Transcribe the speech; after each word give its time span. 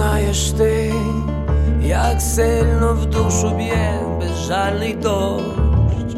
знаєш 0.00 0.50
ти, 0.50 0.94
як 1.82 2.20
сильно 2.20 2.94
в 2.94 3.06
душу 3.06 3.50
б'є 3.50 4.00
безжальний 4.20 4.94
дощ, 4.94 6.14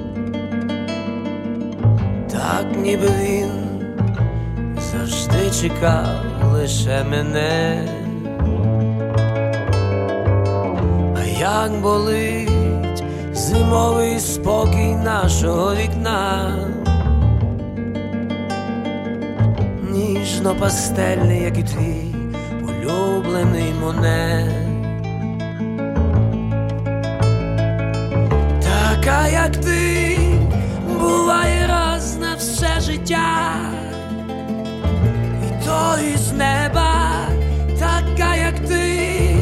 так 2.33 2.67
ніби 2.77 3.09
він 3.23 3.51
завжди 4.79 5.51
чекав 5.61 6.09
лише 6.53 7.05
мене, 7.05 7.89
а 11.17 11.25
як 11.41 11.81
болить 11.81 13.05
зимовий 13.33 14.21
спокій 14.21 14.95
нашого 15.05 15.75
вікна. 15.75 16.55
Ніжно 19.91 20.55
пастельний, 20.55 21.43
як 21.43 21.59
і 21.59 21.63
твій 21.63 22.12
улюблений 23.33 23.73
моне. 23.81 24.47
Така, 28.63 29.29
як 29.29 29.57
ти, 29.57 30.19
буває 31.01 31.67
раз 31.67 32.17
на 32.17 32.35
все 32.35 32.81
життя, 32.81 33.55
і 35.43 35.65
то 35.65 35.99
із 36.15 36.33
неба, 36.33 37.11
така, 37.79 38.37
як 38.37 38.59
ти, 38.69 39.37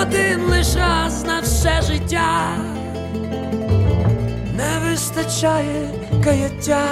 один 0.00 0.40
лиш 0.50 0.76
раз 0.76 1.24
на 1.24 1.40
все 1.40 1.82
життя, 1.82 2.56
не 4.56 4.90
вистачає 4.90 5.90
каяття. 6.24 6.82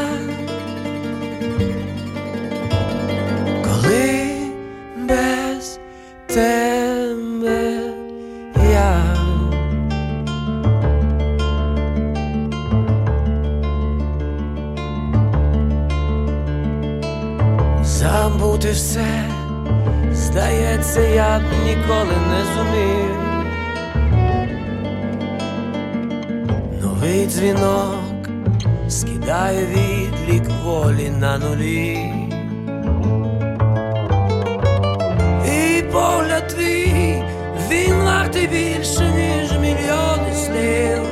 Вартий 38.40 38.46
більше, 38.46 39.04
ніж 39.04 39.52
мільйони 39.52 40.34
слів. 40.34 41.02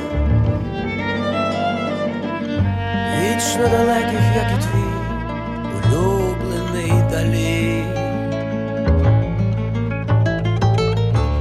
Вічно 3.21 3.67
далеких, 3.67 4.21
як 4.35 4.51
і 4.51 4.61
твій 4.61 4.89
улюблений 5.75 6.93
далі. 7.11 7.83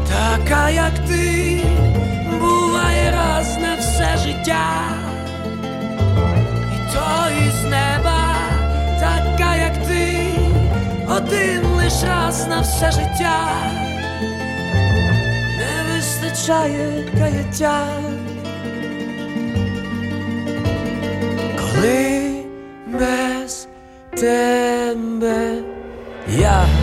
Така, 0.09 0.71
як 0.71 0.99
ти, 1.09 1.61
буває 2.41 3.11
раз 3.11 3.59
на 3.59 3.75
все 3.75 4.17
життя, 4.17 4.83
і 6.75 6.95
то 6.95 7.31
із 7.47 7.65
неба, 7.65 8.35
така, 9.01 9.57
як 9.57 9.87
ти, 9.87 10.29
один 11.17 11.67
лиш 11.77 12.03
раз 12.03 12.47
на 12.47 12.61
все 12.61 12.91
життя, 12.91 13.49
вистачає 16.29 17.05
каяття. 17.19 17.87
Коли 21.57 22.45
без 22.87 23.69
тебе 24.15 25.63
я. 26.29 26.78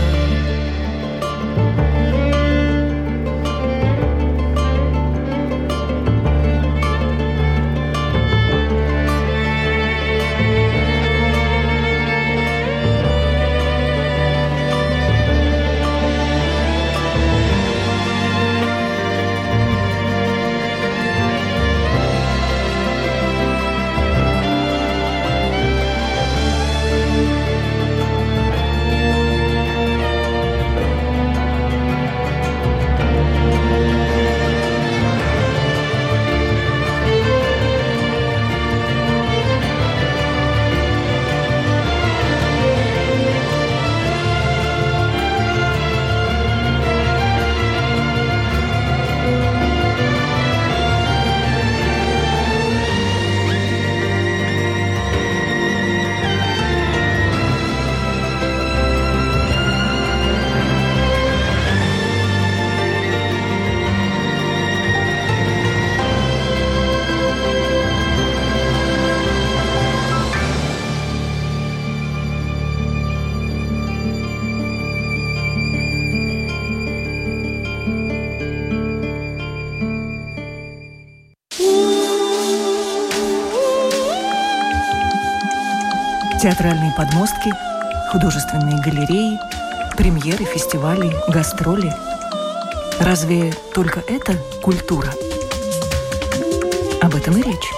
Театральные 86.46 86.94
подмостки, 86.96 87.52
художественные 88.12 88.80
галереи, 88.80 89.40
премьеры, 89.98 90.46
фестивали, 90.46 91.12
гастроли. 91.28 91.92
Разве 93.00 93.52
только 93.74 94.04
это 94.08 94.34
культура? 94.62 95.10
Об 97.02 97.16
этом 97.16 97.36
и 97.38 97.42
речь. 97.42 97.72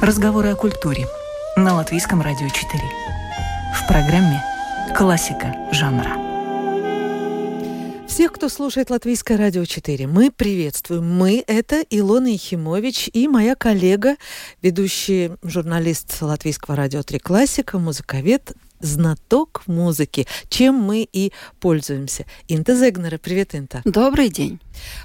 Разговоры 0.00 0.50
о 0.52 0.54
культуре 0.54 1.08
на 1.56 1.74
Латвийском 1.74 2.22
радио 2.22 2.48
4. 2.48 2.80
В 3.74 3.88
программе 3.88 4.40
«Классика 4.96 5.52
жанра». 5.72 6.21
Всех, 8.22 8.34
кто 8.34 8.48
слушает 8.48 8.88
Латвийское 8.88 9.36
радио 9.36 9.64
4, 9.64 10.06
мы 10.06 10.30
приветствуем. 10.30 11.04
Мы— 11.04 11.42
это 11.48 11.84
Илона 11.90 12.28
Ехимович 12.28 13.10
и 13.12 13.26
моя 13.26 13.56
коллега, 13.56 14.14
ведущий 14.62 15.32
журналист 15.42 16.22
Латвийского 16.22 16.76
радио 16.76 17.02
3 17.02 17.18
«Классика», 17.18 17.80
музыковед, 17.80 18.52
знаток 18.78 19.64
музыки, 19.66 20.28
чем 20.48 20.76
мы 20.76 21.08
и 21.12 21.32
пользуемся. 21.58 22.24
Инта 22.46 22.76
Зегнера. 22.76 23.18
Привет, 23.18 23.56
Инта. 23.56 23.82
Добрый 23.84 24.28
день. 24.28 24.60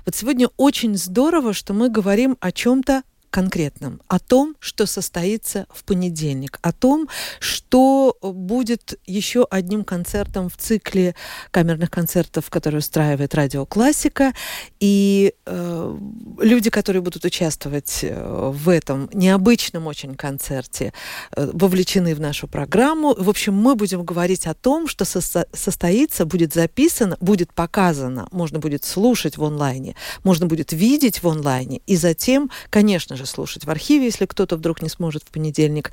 Вот 0.05 0.13
сегодня 0.13 0.49
очень 0.55 0.95
здорово, 0.95 1.53
что 1.53 1.73
мы 1.73 1.89
говорим 1.89 2.37
о 2.39 2.51
чем-то 2.51 3.01
конкретном, 3.29 4.01
о 4.07 4.19
том, 4.19 4.55
что 4.59 4.85
состоится 4.85 5.67
в 5.69 5.83
понедельник, 5.83 6.59
о 6.61 6.71
том, 6.71 7.07
что 7.39 8.17
будет 8.21 8.99
еще 9.05 9.45
одним 9.49 9.83
концертом 9.83 10.49
в 10.49 10.57
цикле 10.57 11.15
камерных 11.51 11.91
концертов, 11.91 12.49
который 12.49 12.77
устраивает 12.77 13.35
Радио 13.35 13.65
Классика, 13.65 14.33
и 14.79 15.33
э, 15.45 15.97
люди, 16.39 16.69
которые 16.69 17.01
будут 17.01 17.25
участвовать 17.25 17.99
э, 18.03 18.51
в 18.53 18.69
этом 18.69 19.09
необычном 19.13 19.87
очень 19.87 20.15
концерте, 20.15 20.93
э, 21.35 21.49
вовлечены 21.53 22.15
в 22.15 22.19
нашу 22.19 22.47
программу. 22.47 23.13
В 23.17 23.29
общем, 23.29 23.53
мы 23.53 23.75
будем 23.75 24.03
говорить 24.03 24.47
о 24.47 24.53
том, 24.53 24.87
что 24.87 25.05
со- 25.05 25.47
состоится, 25.53 26.25
будет 26.25 26.53
записано, 26.53 27.17
будет 27.19 27.53
показано, 27.53 28.27
можно 28.31 28.59
будет 28.59 28.85
слушать 28.85 29.37
в 29.37 29.43
онлайне, 29.43 29.95
можно 30.23 30.45
будет 30.45 30.71
видеть 30.71 31.23
в 31.23 31.27
онлайне, 31.27 31.81
и 31.85 31.95
затем, 31.97 32.49
конечно 32.69 33.16
же, 33.17 33.25
слушать 33.25 33.65
в 33.65 33.69
архиве, 33.69 34.05
если 34.05 34.25
кто-то 34.25 34.55
вдруг 34.55 34.81
не 34.81 34.89
сможет 34.89 35.23
в 35.23 35.31
понедельник 35.31 35.91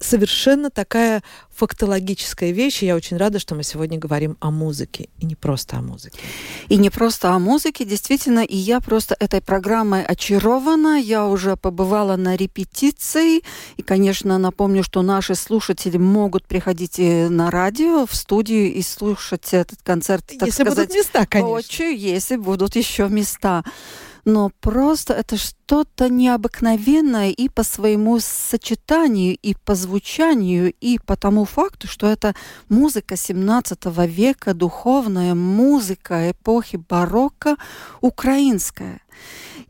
совершенно 0.00 0.70
такая 0.70 1.22
фактологическая 1.54 2.50
вещь. 2.50 2.82
И 2.82 2.86
я 2.86 2.96
очень 2.96 3.16
рада, 3.16 3.38
что 3.38 3.54
мы 3.54 3.62
сегодня 3.62 3.98
говорим 3.98 4.36
о 4.40 4.50
музыке, 4.50 5.08
и 5.18 5.26
не 5.26 5.34
просто 5.34 5.78
о 5.78 5.82
музыке. 5.82 6.18
И 6.68 6.76
не 6.76 6.90
просто 6.90 7.30
о 7.30 7.38
музыке, 7.38 7.84
действительно. 7.84 8.40
И 8.40 8.56
я 8.56 8.80
просто 8.80 9.16
этой 9.18 9.40
программой 9.40 10.04
очарована. 10.04 11.00
Я 11.00 11.26
уже 11.26 11.56
побывала 11.56 12.16
на 12.16 12.36
репетиции. 12.36 13.42
И, 13.76 13.82
конечно, 13.82 14.36
напомню, 14.38 14.82
что 14.82 15.02
наши 15.02 15.34
слушатели 15.34 15.96
могут 15.96 16.46
приходить 16.46 16.98
на 16.98 17.50
радио, 17.50 18.06
в 18.06 18.14
студию 18.14 18.72
и 18.72 18.82
слушать 18.82 19.54
этот 19.54 19.82
концерт, 19.82 20.26
так 20.26 20.46
если 20.46 20.64
сказать, 20.64 20.88
будут 20.88 20.94
места, 20.94 21.26
конечно. 21.26 21.52
Очень, 21.52 21.96
если 21.96 22.36
будут 22.36 22.76
еще 22.76 23.08
места 23.08 23.64
но 24.26 24.50
просто 24.60 25.14
это 25.14 25.36
что-то 25.36 26.10
необыкновенное 26.10 27.30
и 27.30 27.48
по 27.48 27.62
своему 27.62 28.18
сочетанию, 28.20 29.38
и 29.40 29.54
по 29.54 29.76
звучанию, 29.76 30.74
и 30.80 30.98
по 30.98 31.16
тому 31.16 31.44
факту, 31.44 31.86
что 31.86 32.08
это 32.08 32.34
музыка 32.68 33.16
17 33.16 33.86
века, 34.08 34.52
духовная 34.52 35.36
музыка 35.36 36.32
эпохи 36.32 36.76
барокко, 36.76 37.56
украинская. 38.00 39.00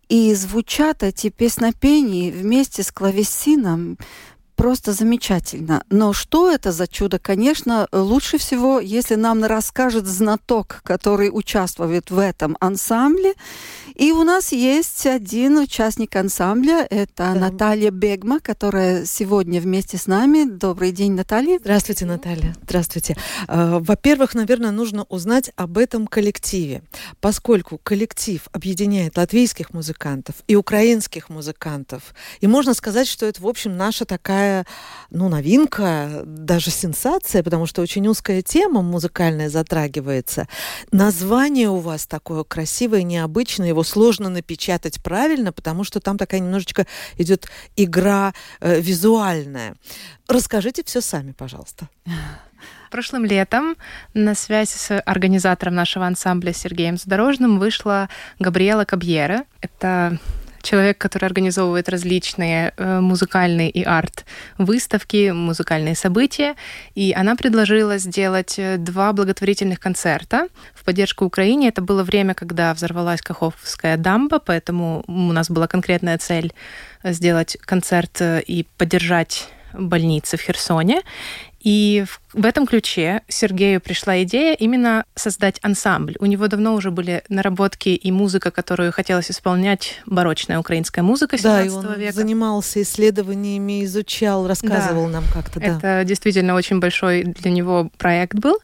И 0.09 0.35
звучат 0.35 1.03
эти 1.03 1.29
песнопения 1.29 2.33
вместе 2.33 2.83
с 2.83 2.91
клавесином 2.91 3.99
просто 4.57 4.93
замечательно. 4.93 5.85
Но 5.91 6.13
что 6.13 6.51
это 6.51 6.73
за 6.73 6.89
чудо? 6.89 7.19
Конечно, 7.19 7.87
лучше 7.93 8.39
всего, 8.39 8.81
если 8.81 9.15
нам 9.15 9.45
расскажет 9.45 10.07
знаток, 10.07 10.81
который 10.83 11.31
участвует 11.33 12.11
в 12.11 12.19
этом 12.19 12.57
ансамбле. 12.61 13.35
И 13.95 14.13
у 14.13 14.25
нас 14.25 14.53
есть 14.53 15.07
один 15.07 15.59
участник 15.59 16.17
ансамбля, 16.17 16.87
это 16.89 17.07
да. 17.17 17.35
Наталья 17.35 17.91
Бегма, 17.91 18.41
которая 18.41 19.05
сегодня 19.07 19.61
вместе 19.61 19.99
с 19.99 20.07
нами. 20.07 20.45
Добрый 20.49 20.93
день, 20.93 21.13
Наталья. 21.13 21.59
Здравствуйте, 21.59 22.07
Наталья. 22.07 22.55
Здравствуйте. 22.63 23.17
А, 23.49 23.79
во-первых, 23.79 24.35
наверное, 24.35 24.71
нужно 24.71 25.05
узнать 25.09 25.51
об 25.57 25.79
этом 25.79 26.07
коллективе, 26.07 26.83
поскольку 27.21 27.79
коллектив 27.83 28.43
объединяет 28.53 29.17
латвийских 29.17 29.73
музыкантов 29.73 30.37
и 30.47 30.57
украинских 30.57 31.29
музыкантов. 31.29 32.15
И 32.41 32.47
можно 32.47 32.75
сказать, 32.75 33.09
что 33.09 33.27
это, 33.27 33.43
в 33.43 33.47
общем, 33.47 33.77
наша 33.77 34.05
такая 34.05 34.46
такая, 34.47 34.67
ну, 35.11 35.29
новинка, 35.29 36.23
даже 36.25 36.71
сенсация, 36.71 37.43
потому 37.43 37.67
что 37.67 37.83
очень 37.83 38.07
узкая 38.09 38.43
тема 38.43 38.83
музыкальная 38.83 39.49
затрагивается. 39.49 40.47
Название 40.93 41.69
у 41.69 41.79
вас 41.79 42.07
такое 42.07 42.45
красивое, 42.45 43.03
необычное, 43.03 43.69
его 43.69 43.83
сложно 43.83 44.29
напечатать 44.29 45.03
правильно, 45.03 45.53
потому 45.53 45.85
что 45.85 46.01
там 46.01 46.19
такая 46.19 46.41
немножечко 46.41 46.87
идет 47.19 47.49
игра 47.77 48.33
э, 48.61 48.81
визуальная. 48.81 49.75
Расскажите 50.29 50.83
все 50.85 51.01
сами, 51.01 51.33
пожалуйста. 51.33 51.89
Прошлым 52.91 53.25
летом 53.25 53.77
на 54.15 54.35
связь 54.35 54.71
с 54.71 55.01
организатором 55.01 55.75
нашего 55.75 56.07
ансамбля 56.07 56.53
Сергеем 56.53 56.97
Задорожным 56.97 57.59
вышла 57.59 58.09
Габриэла 58.39 58.85
Кабьера. 58.85 59.45
Это 59.61 60.19
человек, 60.67 60.99
который 60.99 61.27
организовывает 61.27 61.89
различные 61.89 62.73
э, 62.77 63.01
музыкальные 63.01 63.71
и 63.71 63.83
арт-выставки, 63.83 65.31
музыкальные 65.31 65.95
события. 65.95 66.55
И 66.95 67.15
она 67.17 67.37
предложила 67.37 67.99
сделать 67.99 68.59
э, 68.59 68.77
два 68.77 69.13
благотворительных 69.13 69.79
концерта 69.79 70.49
в 70.75 70.85
поддержку 70.85 71.25
Украине. 71.25 71.69
Это 71.69 71.83
было 71.83 72.03
время, 72.03 72.35
когда 72.35 72.75
взорвалась 72.75 73.23
Каховская 73.23 73.97
дамба, 73.97 74.39
поэтому 74.39 75.05
у 75.07 75.33
нас 75.33 75.51
была 75.51 75.67
конкретная 75.69 76.19
цель 76.19 76.53
сделать 77.05 77.57
концерт 77.61 78.21
э, 78.21 78.43
и 78.43 78.67
поддержать 78.77 79.49
больницы 79.73 80.37
в 80.37 80.41
Херсоне. 80.41 81.03
И 81.61 82.05
в 82.07 82.21
в 82.37 82.45
этом 82.45 82.67
ключе 82.67 83.23
Сергею 83.29 83.81
пришла 83.81 84.23
идея 84.23 84.55
именно 84.55 85.07
создать 85.15 85.59
ансамбль. 85.63 86.17
У 86.21 86.27
него 86.27 86.49
давно 86.49 86.75
уже 86.75 86.91
были 86.91 87.25
наработки 87.31 87.89
и 87.89 88.13
музыка, 88.13 88.51
которую 88.51 88.93
хотелось 88.93 89.31
исполнять, 89.31 90.03
барочная 90.05 90.59
украинская 90.59 91.03
музыка 91.03 91.39
17 91.39 91.43
да, 91.43 91.65
и 91.65 91.71
он 91.71 91.99
века. 91.99 92.13
занимался 92.13 92.83
исследованиями, 92.83 93.85
изучал, 93.85 94.47
рассказывал 94.47 95.07
да. 95.07 95.13
нам 95.13 95.25
как-то. 95.33 95.61
Да. 95.61 95.67
Это 95.67 96.05
действительно 96.05 96.55
очень 96.55 96.79
большой 96.79 97.25
для 97.25 97.51
него 97.51 97.91
проект 97.97 98.35
был. 98.35 98.59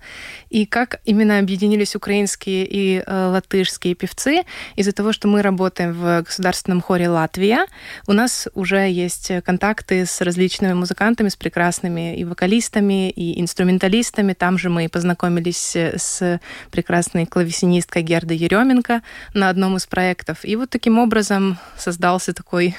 И 0.51 0.67
как 0.67 1.01
именно 1.07 1.39
объединились 1.39 1.97
украинские 1.97 2.67
и 2.67 3.03
э, 3.05 3.27
латышские 3.29 3.95
певцы 3.95 4.43
из-за 4.77 4.93
того, 4.93 5.13
что 5.13 5.29
мы 5.29 5.41
работаем 5.41 5.95
в 5.95 6.21
государственном 6.21 6.83
хоре 6.83 7.09
Латвия, 7.09 7.65
у 8.07 8.13
нас 8.13 8.49
уже 8.53 8.91
есть 8.91 9.33
контакты 9.45 10.05
с 10.05 10.21
различными 10.21 10.75
музыкантами, 10.75 11.31
с 11.31 11.37
прекрасными 11.37 12.19
и 12.19 12.25
вокалистами, 12.25 13.09
и 13.09 13.41
инструментами 13.41 13.62
инструменталистами. 13.63 14.33
Там 14.33 14.59
же 14.59 14.69
мы 14.69 14.89
познакомились 14.89 15.77
э, 15.77 15.97
с 15.99 16.41
прекрасной 16.71 17.27
клавесинисткой 17.27 18.03
Гердой 18.03 18.37
Еременко 18.37 19.03
на 19.35 19.49
одном 19.49 19.77
из 19.77 19.87
проектов. 19.87 20.45
И 20.45 20.57
вот 20.57 20.71
таким 20.71 20.99
образом 20.99 21.59
создался 21.77 22.33
такой 22.33 22.77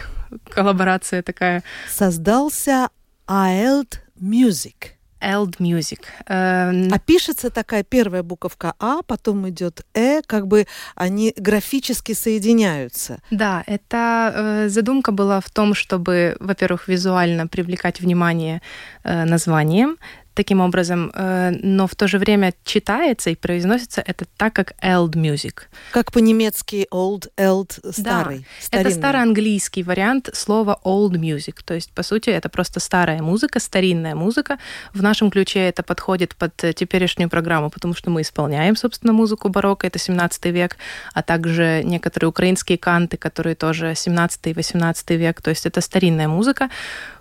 коллаборация 0.49 1.21
такая. 1.21 1.63
Создался 1.89 2.89
AELD 3.27 3.99
Music. 4.19 4.93
Eld 5.23 5.57
Music. 5.59 6.01
А 6.27 6.99
пишется 6.99 7.49
такая 7.49 7.83
первая 7.83 8.23
буковка 8.23 8.73
А, 8.79 9.01
потом 9.01 9.47
идет 9.49 9.81
Э, 9.93 10.21
как 10.25 10.47
бы 10.47 10.65
они 10.95 11.33
графически 11.37 12.13
соединяются. 12.13 13.19
Да, 13.31 13.63
это 13.67 14.33
э, 14.35 14.69
задумка 14.69 15.11
была 15.11 15.39
в 15.39 15.49
том, 15.49 15.73
чтобы, 15.73 16.35
во-первых, 16.39 16.87
визуально 16.87 17.47
привлекать 17.47 18.01
внимание 18.01 18.61
э, 19.03 19.25
названием, 19.25 19.97
таким 20.33 20.61
образом, 20.61 21.11
э, 21.13 21.51
но 21.61 21.87
в 21.87 21.95
то 21.95 22.07
же 22.07 22.17
время 22.17 22.53
читается 22.63 23.29
и 23.29 23.35
произносится 23.35 24.01
это 24.05 24.25
так, 24.37 24.53
как 24.53 24.73
old 24.83 25.11
music. 25.11 25.63
Как 25.91 26.11
по-немецки 26.11 26.87
old, 26.91 27.31
old, 27.37 27.79
старый. 27.91 28.45
Да, 28.71 28.79
это 28.79 28.91
староанглийский 28.91 29.83
вариант 29.83 30.29
слова 30.33 30.79
old 30.83 31.11
music. 31.11 31.55
То 31.65 31.73
есть, 31.73 31.91
по 31.91 32.03
сути, 32.03 32.29
это 32.29 32.49
просто 32.49 32.79
старая 32.79 33.21
музыка, 33.21 33.59
старинная 33.59 34.15
музыка. 34.15 34.57
В 34.93 35.01
нашем 35.01 35.29
ключе 35.29 35.59
это 35.59 35.83
подходит 35.83 36.35
под 36.35 36.55
теперешнюю 36.55 37.29
программу, 37.29 37.69
потому 37.69 37.93
что 37.93 38.09
мы 38.09 38.21
исполняем, 38.21 38.75
собственно, 38.75 39.13
музыку 39.13 39.49
барокко, 39.49 39.87
это 39.87 39.99
17 39.99 40.45
век, 40.45 40.77
а 41.13 41.21
также 41.21 41.81
некоторые 41.83 42.29
украинские 42.29 42.77
канты, 42.77 43.17
которые 43.17 43.55
тоже 43.55 43.93
17 43.95 44.47
и 44.47 44.53
18 44.53 45.09
век. 45.11 45.41
То 45.41 45.49
есть 45.49 45.65
это 45.65 45.81
старинная 45.81 46.27
музыка. 46.27 46.69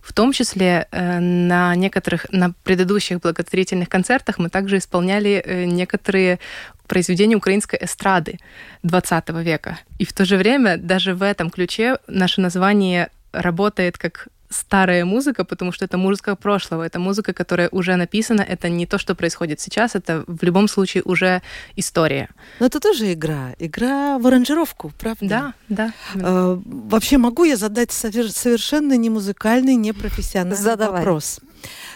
В 0.02 0.12
том 0.12 0.32
числе 0.32 0.88
э, 0.90 1.20
на 1.20 1.74
некоторых, 1.76 2.26
на 2.32 2.52
предыдущих 2.64 3.20
благотворительных 3.20 3.88
концертах 3.88 4.38
мы 4.38 4.50
также 4.50 4.78
исполняли 4.78 5.42
э, 5.44 5.64
некоторые 5.64 6.40
произведения 6.88 7.36
украинской 7.36 7.78
эстрады 7.80 8.38
20 8.82 9.28
века. 9.30 9.78
И 9.98 10.04
в 10.04 10.12
то 10.12 10.24
же 10.24 10.36
время 10.36 10.76
даже 10.76 11.14
в 11.14 11.22
этом 11.22 11.50
ключе 11.50 11.98
наше 12.08 12.40
название 12.40 13.10
работает 13.32 13.96
как 13.96 14.28
старая 14.52 15.04
музыка, 15.04 15.44
потому 15.44 15.72
что 15.72 15.84
это 15.84 15.98
музыка 15.98 16.36
прошлого, 16.36 16.82
это 16.82 16.98
музыка, 16.98 17.32
которая 17.32 17.68
уже 17.70 17.96
написана, 17.96 18.42
это 18.42 18.68
не 18.68 18.86
то, 18.86 18.98
что 18.98 19.14
происходит 19.14 19.60
сейчас, 19.60 19.94
это 19.94 20.24
в 20.26 20.42
любом 20.42 20.68
случае 20.68 21.02
уже 21.04 21.42
история. 21.76 22.28
Но 22.60 22.66
это 22.66 22.80
тоже 22.80 23.12
игра, 23.12 23.54
игра 23.58 24.18
в 24.18 24.26
аранжировку, 24.26 24.92
правда? 24.98 25.26
Да, 25.28 25.54
да. 25.68 25.92
Э, 26.14 26.58
вообще 26.64 27.18
могу 27.18 27.44
я 27.44 27.56
задать 27.56 27.92
совершенно 27.92 28.96
не 28.96 29.10
музыкальный, 29.10 29.74
не 29.74 29.92
профессиональный 29.92 30.56
Задавай. 30.62 31.00
вопрос, 31.00 31.40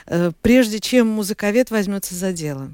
э, 0.06 0.32
прежде 0.42 0.80
чем 0.80 1.08
музыковед 1.08 1.70
возьмется 1.70 2.14
за 2.14 2.32
дело. 2.32 2.70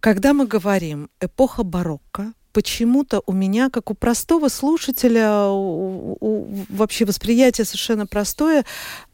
Когда 0.00 0.32
мы 0.32 0.46
говорим 0.46 1.10
эпоха 1.20 1.62
барокко, 1.62 2.32
почему-то 2.52 3.22
у 3.26 3.32
меня, 3.32 3.70
как 3.70 3.90
у 3.90 3.94
простого 3.94 4.48
слушателя, 4.48 5.48
у, 5.48 6.16
у, 6.20 6.46
вообще 6.68 7.04
восприятие 7.04 7.64
совершенно 7.64 8.06
простое, 8.06 8.64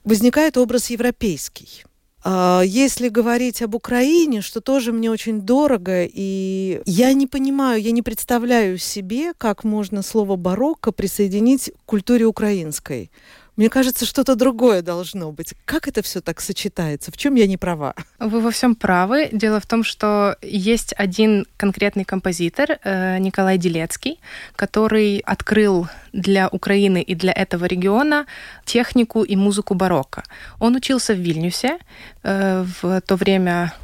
возникает 0.05 0.57
образ 0.57 0.91
европейский. 0.91 1.85
А, 2.25 2.63
если 2.65 3.09
говорить 3.09 3.63
об 3.63 3.75
Украине, 3.75 4.43
что 4.43 4.61
тоже 4.61 4.93
мне 4.93 5.11
очень 5.11 5.41
дорого, 5.41 6.05
и 6.05 6.83
я 6.85 7.13
не 7.13 7.27
понимаю, 7.27 7.81
я 7.81 7.91
не 7.93 8.03
представляю 8.03 8.79
себе, 8.79 9.33
как 9.39 9.65
можно 9.65 10.03
слово 10.03 10.37
барокко 10.37 10.93
присоединить 10.93 11.71
к 11.71 11.87
культуре 11.87 12.27
украинской. 12.27 13.11
Мне 13.59 13.69
кажется, 13.71 14.07
что-то 14.07 14.37
другое 14.37 14.83
должно 14.83 15.33
быть. 15.33 15.55
Как 15.65 15.89
это 15.89 16.01
все 16.01 16.21
так 16.21 16.41
сочетается? 16.41 17.11
В 17.11 17.17
чем 17.17 17.35
я 17.35 17.49
не 17.49 17.57
права? 17.57 17.97
Вы 18.21 18.41
во 18.41 18.53
всем 18.53 18.77
правы. 18.77 19.31
Дело 19.33 19.59
в 19.59 19.67
том, 19.67 19.83
что 19.83 20.37
есть 20.43 20.95
один 20.97 21.45
конкретный 21.57 22.05
композитор, 22.05 22.79
э, 22.85 23.19
Николай 23.19 23.59
Делецкий, 23.59 24.21
который 24.55 25.19
открыл 25.27 25.89
для 26.13 26.49
Украины 26.49 27.03
и 27.03 27.17
для 27.17 27.33
этого 27.33 27.65
региона 27.65 28.27
технику 28.65 29.25
и 29.25 29.35
музыку 29.35 29.75
барокко. 29.75 30.23
Он 30.61 30.77
учился 30.77 31.13
в 31.13 31.19
Вильнюсе 31.19 31.79
э, 32.23 32.65
в 32.81 33.01
то 33.01 33.17
время 33.17 33.75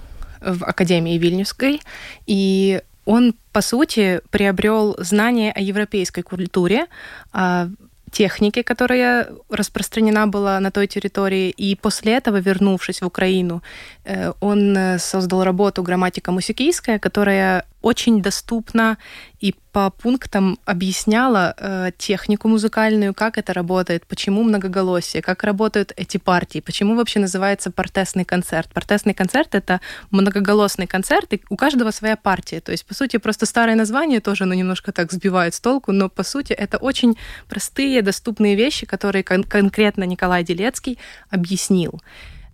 в 0.41 0.63
Академии 0.63 1.19
Вильнюсской, 1.19 1.81
и 2.27 2.81
он, 3.07 3.35
по 3.53 3.61
сути, 3.61 4.21
приобрел 4.31 4.95
знания 4.99 5.51
о 5.51 5.61
европейской 5.61 6.23
культуре, 6.23 6.87
техники, 8.15 8.63
которая 8.63 9.29
распространена 9.51 10.27
была 10.27 10.61
на 10.61 10.71
той 10.71 10.87
территории. 10.87 11.51
И 11.51 11.77
после 11.77 12.13
этого, 12.13 12.41
вернувшись 12.41 13.03
в 13.03 13.07
Украину, 13.07 13.63
э, 14.05 14.33
он 14.41 14.77
э, 14.77 14.99
создал 14.99 15.45
работу 15.45 15.83
«Грамматика 15.83 16.33
мусикийская», 16.33 16.99
которая 16.99 17.65
очень 17.85 18.23
доступна 18.23 18.97
и 19.41 19.55
по 19.73 19.91
пунктам 19.91 20.59
объясняла 20.65 21.55
э, 21.59 21.91
технику 21.99 22.49
музыкальную, 22.49 23.13
как 23.13 23.37
это 23.37 23.53
работает, 23.53 24.07
почему 24.07 24.43
многоголосие, 24.43 25.23
как 25.23 25.45
работают 25.45 25.93
эти 25.97 26.17
партии, 26.17 26.61
почему 26.61 26.97
вообще 26.97 27.21
называется 27.21 27.71
портесный 27.71 28.25
концерт. 28.25 28.71
Портесный 28.73 29.13
концерт— 29.13 29.49
это 29.55 29.81
многоголосный 30.11 30.87
концерт, 30.87 31.35
и 31.35 31.43
у 31.51 31.57
каждого 31.57 31.91
своя 31.91 32.17
партия. 32.17 32.61
То 32.61 32.73
есть, 32.73 32.87
по 32.87 32.95
сути, 32.95 33.19
просто 33.19 33.45
старое 33.45 33.77
название 33.77 34.21
тоже, 34.21 34.45
оно 34.45 34.55
немножко 34.55 34.91
так 34.91 35.13
сбивает 35.13 35.55
с 35.55 35.61
толку, 35.61 35.93
но, 35.93 36.09
по 36.09 36.23
сути, 36.23 36.55
это 36.55 36.79
очень 36.79 37.19
простые, 37.49 38.01
доступные 38.01 38.57
вещи, 38.57 38.87
которые 38.87 39.23
кон- 39.23 39.45
конкретно 39.45 40.05
Николай 40.05 40.43
Делецкий 40.43 40.99
объяснил. 41.29 42.01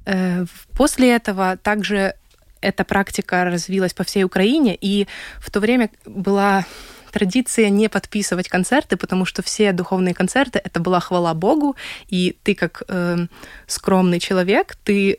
Э, 0.07 0.45
после 0.77 1.15
этого 1.15 1.57
также 1.57 2.15
эта 2.61 2.85
практика 2.85 3.45
развилась 3.45 3.95
по 3.95 4.05
всей 4.05 4.25
Украине, 4.25 4.77
и 4.81 5.07
в 5.41 5.51
то 5.51 5.61
время 5.61 5.91
была 6.05 6.65
традиция 7.11 7.69
не 7.71 7.89
подписывать 7.89 8.49
концерты, 8.49 8.97
потому 8.97 9.25
что 9.25 9.43
все 9.43 9.73
духовные 9.73 10.15
концерты 10.15 10.61
это 10.63 10.81
была 10.81 11.01
хвала 11.01 11.35
Богу, 11.35 11.77
и 12.09 12.37
ты 12.43 12.55
как 12.55 12.83
э, 12.89 13.27
скромный 13.67 14.21
человек, 14.21 14.77
ты 14.85 15.17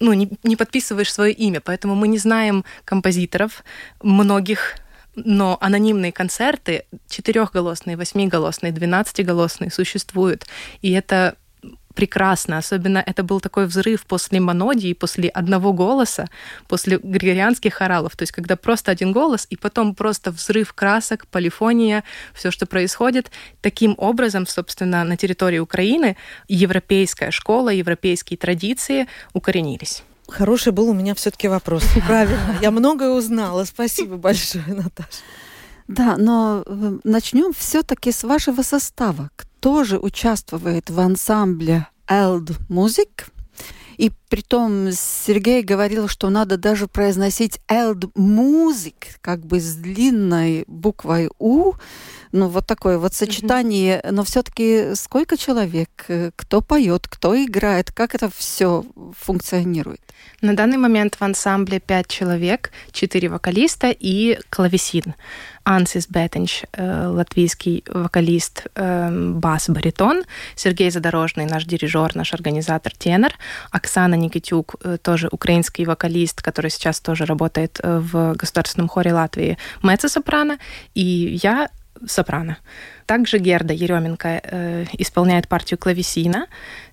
ну, 0.00 0.12
не, 0.12 0.30
не 0.42 0.56
подписываешь 0.56 1.12
свое 1.12 1.32
имя, 1.32 1.60
поэтому 1.60 1.94
мы 1.94 2.08
не 2.08 2.18
знаем 2.18 2.64
композиторов 2.84 3.64
многих 4.02 4.76
но 5.14 5.58
анонимные 5.60 6.10
концерты, 6.10 6.86
четырехголосные, 7.06 7.98
восьмиголосные, 7.98 8.72
двенадцатиголосные 8.72 9.70
существуют. 9.70 10.46
И 10.80 10.92
это 10.92 11.36
прекрасно. 11.94 12.58
Особенно 12.58 13.02
это 13.04 13.22
был 13.22 13.40
такой 13.40 13.66
взрыв 13.66 14.04
после 14.06 14.40
монодии, 14.40 14.92
после 14.92 15.28
одного 15.28 15.72
голоса, 15.72 16.28
после 16.68 16.98
григорианских 16.98 17.74
хоралов. 17.74 18.16
То 18.16 18.22
есть 18.22 18.32
когда 18.32 18.56
просто 18.56 18.90
один 18.90 19.12
голос, 19.12 19.46
и 19.50 19.56
потом 19.56 19.94
просто 19.94 20.30
взрыв 20.30 20.72
красок, 20.72 21.26
полифония, 21.26 22.04
все, 22.34 22.50
что 22.50 22.66
происходит. 22.66 23.30
Таким 23.60 23.94
образом, 23.98 24.46
собственно, 24.46 25.04
на 25.04 25.16
территории 25.16 25.58
Украины 25.58 26.16
европейская 26.48 27.30
школа, 27.30 27.70
европейские 27.70 28.36
традиции 28.36 29.06
укоренились. 29.32 30.02
Хороший 30.28 30.72
был 30.72 30.88
у 30.88 30.94
меня 30.94 31.14
все-таки 31.14 31.48
вопрос. 31.48 31.84
Правильно, 32.06 32.56
я 32.60 32.70
многое 32.70 33.10
узнала. 33.10 33.64
Спасибо 33.64 34.16
большое, 34.16 34.64
Наташа. 34.66 35.22
Да, 35.88 36.16
но 36.16 36.62
э, 36.64 36.98
начнем 37.04 37.52
все-таки 37.52 38.12
с 38.12 38.22
вашего 38.24 38.62
состава. 38.62 39.30
Кто 39.62 39.84
же 39.84 39.96
участвует 39.96 40.90
в 40.90 40.98
ансамбле 40.98 41.86
Eld 42.08 42.58
Music? 42.68 43.28
И 43.96 44.10
притом 44.28 44.90
Сергей 44.90 45.62
говорил, 45.62 46.08
что 46.08 46.30
надо 46.30 46.56
даже 46.56 46.88
произносить 46.88 47.60
Eld 47.68 48.12
Music, 48.14 49.04
как 49.20 49.46
бы 49.46 49.60
с 49.60 49.76
длинной 49.76 50.64
буквой 50.66 51.30
У. 51.38 51.74
Ну, 52.32 52.48
вот 52.48 52.66
такое 52.66 52.98
вот 52.98 53.14
сочетание. 53.14 53.98
Mm-hmm. 53.98 54.10
Но 54.10 54.24
все-таки 54.24 54.94
сколько 54.94 55.36
человек? 55.36 55.90
Кто 56.36 56.60
поет, 56.60 57.06
кто 57.08 57.36
играет? 57.36 57.92
Как 57.92 58.14
это 58.14 58.30
все 58.34 58.84
функционирует? 59.18 60.00
На 60.40 60.56
данный 60.56 60.76
момент 60.76 61.14
в 61.14 61.22
ансамбле 61.22 61.78
пять 61.78 62.08
человек, 62.08 62.72
четыре 62.90 63.28
вокалиста 63.28 63.94
и 63.96 64.38
клавесин. 64.50 65.14
Ансис 65.64 66.08
Бетенч, 66.08 66.64
э, 66.72 67.06
латвийский 67.06 67.84
вокалист, 67.86 68.66
э, 68.74 69.10
бас-баритон, 69.34 70.24
Сергей 70.56 70.90
Задорожный, 70.90 71.46
наш 71.46 71.64
дирижер, 71.64 72.16
наш 72.16 72.34
организатор, 72.34 72.92
тенор, 72.96 73.32
Оксана 73.70 74.16
Никитюк, 74.16 74.74
э, 74.82 74.98
тоже 75.00 75.28
украинский 75.30 75.84
вокалист, 75.84 76.42
который 76.42 76.70
сейчас 76.70 77.00
тоже 77.00 77.24
работает 77.24 77.78
в 77.82 78.34
Государственном 78.34 78.88
хоре 78.88 79.12
Латвии, 79.12 79.56
меццо-сопрано, 79.82 80.58
и 80.94 81.38
я 81.40 81.68
сопрано. 82.06 82.58
Также 83.06 83.38
Герда 83.38 83.74
Еременко 83.74 84.40
э, 84.42 84.84
исполняет 84.98 85.48
партию 85.48 85.78
клавесина 85.78 86.46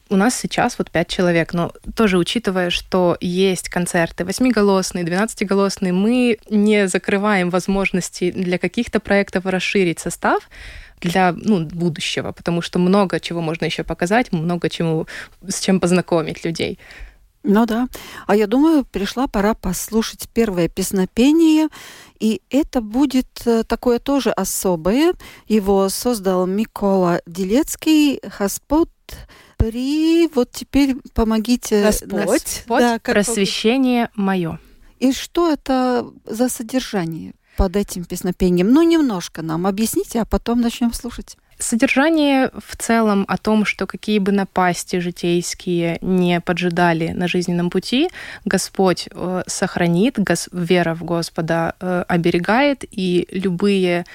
у 0.09 0.15
нас 0.15 0.35
сейчас 0.35 0.77
вот 0.77 0.89
пять 0.89 1.07
человек, 1.07 1.53
но 1.53 1.71
тоже 1.95 2.17
учитывая, 2.17 2.71
что 2.71 3.17
есть 3.21 3.69
концерты 3.69 4.25
восьмиголосные, 4.25 5.03
двенадцатиголосные, 5.03 5.93
мы 5.93 6.39
не 6.49 6.87
закрываем 6.87 7.49
возможности 7.49 8.31
для 8.31 8.57
каких-то 8.57 8.99
проектов 8.99 9.45
расширить 9.45 9.99
состав 9.99 10.49
для 10.99 11.31
ну, 11.31 11.65
будущего, 11.65 12.31
потому 12.31 12.61
что 12.61 12.79
много 12.79 13.19
чего 13.19 13.41
можно 13.41 13.65
еще 13.65 13.83
показать, 13.83 14.31
много 14.33 14.69
чему, 14.69 15.07
с 15.47 15.59
чем 15.61 15.79
познакомить 15.79 16.43
людей. 16.43 16.79
Ну 17.43 17.65
да. 17.65 17.87
А 18.27 18.35
я 18.35 18.47
думаю, 18.47 18.83
пришла 18.83 19.27
пора 19.27 19.53
послушать 19.53 20.27
первое 20.33 20.67
песнопение. 20.67 21.69
И 22.19 22.41
это 22.49 22.81
будет 22.81 23.27
э, 23.45 23.63
такое 23.63 23.99
тоже 23.99 24.31
особое. 24.31 25.13
Его 25.47 25.87
создал 25.89 26.45
Микола 26.45 27.21
Делецкий, 27.25 28.19
Господь 28.37 28.89
при 29.57 30.27
вот 30.33 30.51
теперь 30.51 30.95
помогите 31.13 31.83
Господь, 31.83 32.09
Господь 32.09 32.79
да, 32.79 32.99
как 32.99 33.15
просвещение 33.15 34.09
мое. 34.15 34.59
И 34.99 35.11
что 35.13 35.51
это 35.51 36.07
за 36.25 36.49
содержание 36.49 37.33
под 37.57 37.75
этим 37.75 38.05
песнопением? 38.05 38.71
Ну, 38.71 38.83
немножко 38.83 39.41
нам 39.41 39.65
объясните, 39.65 40.21
а 40.21 40.25
потом 40.25 40.61
начнем 40.61 40.93
слушать. 40.93 41.37
Содержание 41.59 42.51
в 42.65 42.75
целом 42.77 43.25
о 43.27 43.37
том, 43.37 43.65
что 43.65 43.85
какие 43.85 44.19
бы 44.19 44.31
напасти 44.31 44.99
житейские 44.99 45.97
не 46.01 46.39
поджидали 46.39 47.09
на 47.09 47.27
жизненном 47.27 47.69
пути, 47.69 48.09
Господь 48.45 49.09
э, 49.11 49.43
сохранит, 49.45 50.17
вера 50.51 50.95
в 50.95 51.03
Господа 51.03 51.75
э, 51.79 52.05
оберегает, 52.07 52.85
и 52.89 53.27
любые 53.31 54.05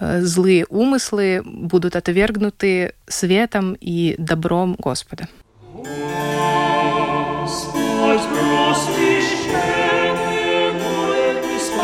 Э, 0.00 0.22
злые 0.22 0.64
умыслы 0.68 1.42
будут 1.44 1.94
отвергнуты 1.94 2.94
светом 3.06 3.76
и 3.80 4.14
добром 4.18 4.74
Господа. 4.78 5.28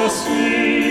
Господь, 0.01 0.86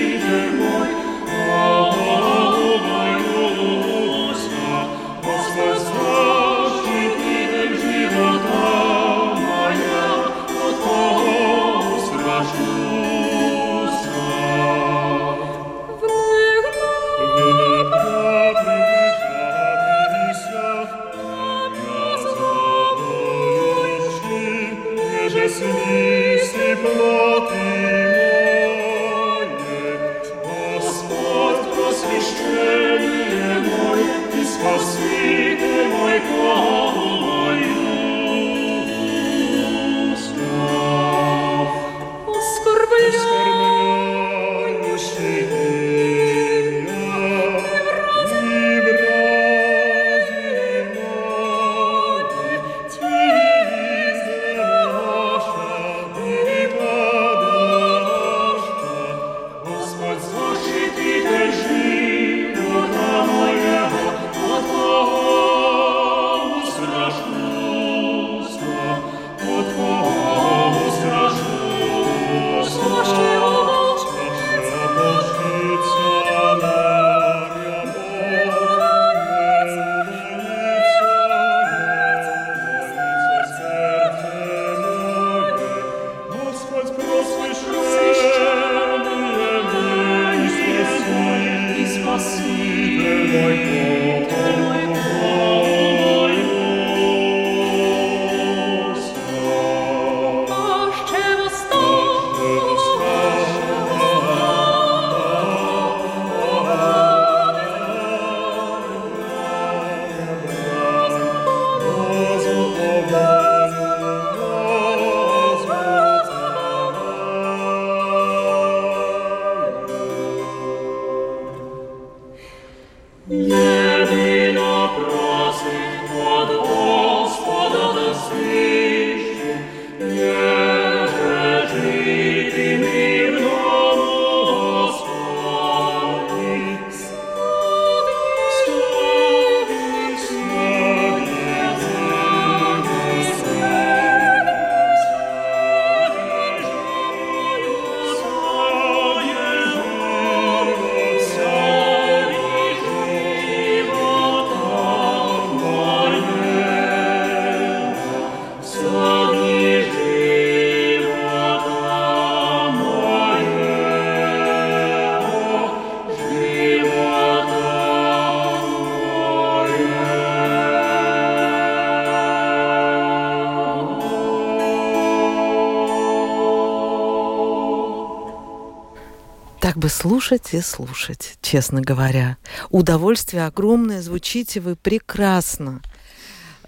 слушать 180.06 180.54
и 180.54 180.62
слушать, 180.62 181.40
честно 181.42 181.82
говоря. 181.82 182.38
Удовольствие 182.70 183.48
огромное, 183.48 184.04
звучите 184.04 184.60
вы 184.60 184.76
прекрасно. 184.76 185.82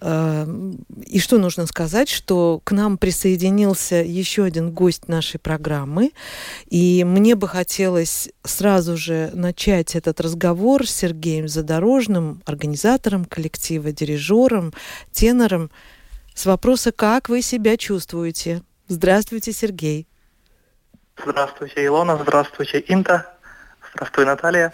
Эм, 0.02 0.80
и 1.06 1.20
что 1.20 1.38
нужно 1.38 1.68
сказать, 1.68 2.10
что 2.10 2.60
к 2.64 2.72
нам 2.72 2.98
присоединился 2.98 3.98
еще 3.98 4.46
один 4.46 4.72
гость 4.72 5.08
нашей 5.08 5.40
программы, 5.40 6.14
и 6.66 7.04
мне 7.04 7.36
бы 7.36 7.48
хотелось 7.48 8.30
сразу 8.44 8.98
же 8.98 9.30
начать 9.36 9.96
этот 9.96 10.20
разговор 10.20 10.88
с 10.88 10.96
Сергеем 10.96 11.48
Задорожным, 11.48 12.42
организатором 12.48 13.24
коллектива, 13.24 13.92
дирижером, 13.92 14.74
тенором, 15.12 15.70
с 16.34 16.48
вопроса 16.48 16.92
«Как 16.92 17.30
вы 17.30 17.44
себя 17.44 17.78
чувствуете?» 17.78 18.64
Здравствуйте, 18.88 19.54
Сергей. 19.54 20.08
Здравствуйте, 21.20 21.86
Илона, 21.86 22.18
здравствуйте, 22.22 22.84
Инта, 22.88 23.34
здравствуй, 23.94 24.26
Наталья. 24.26 24.72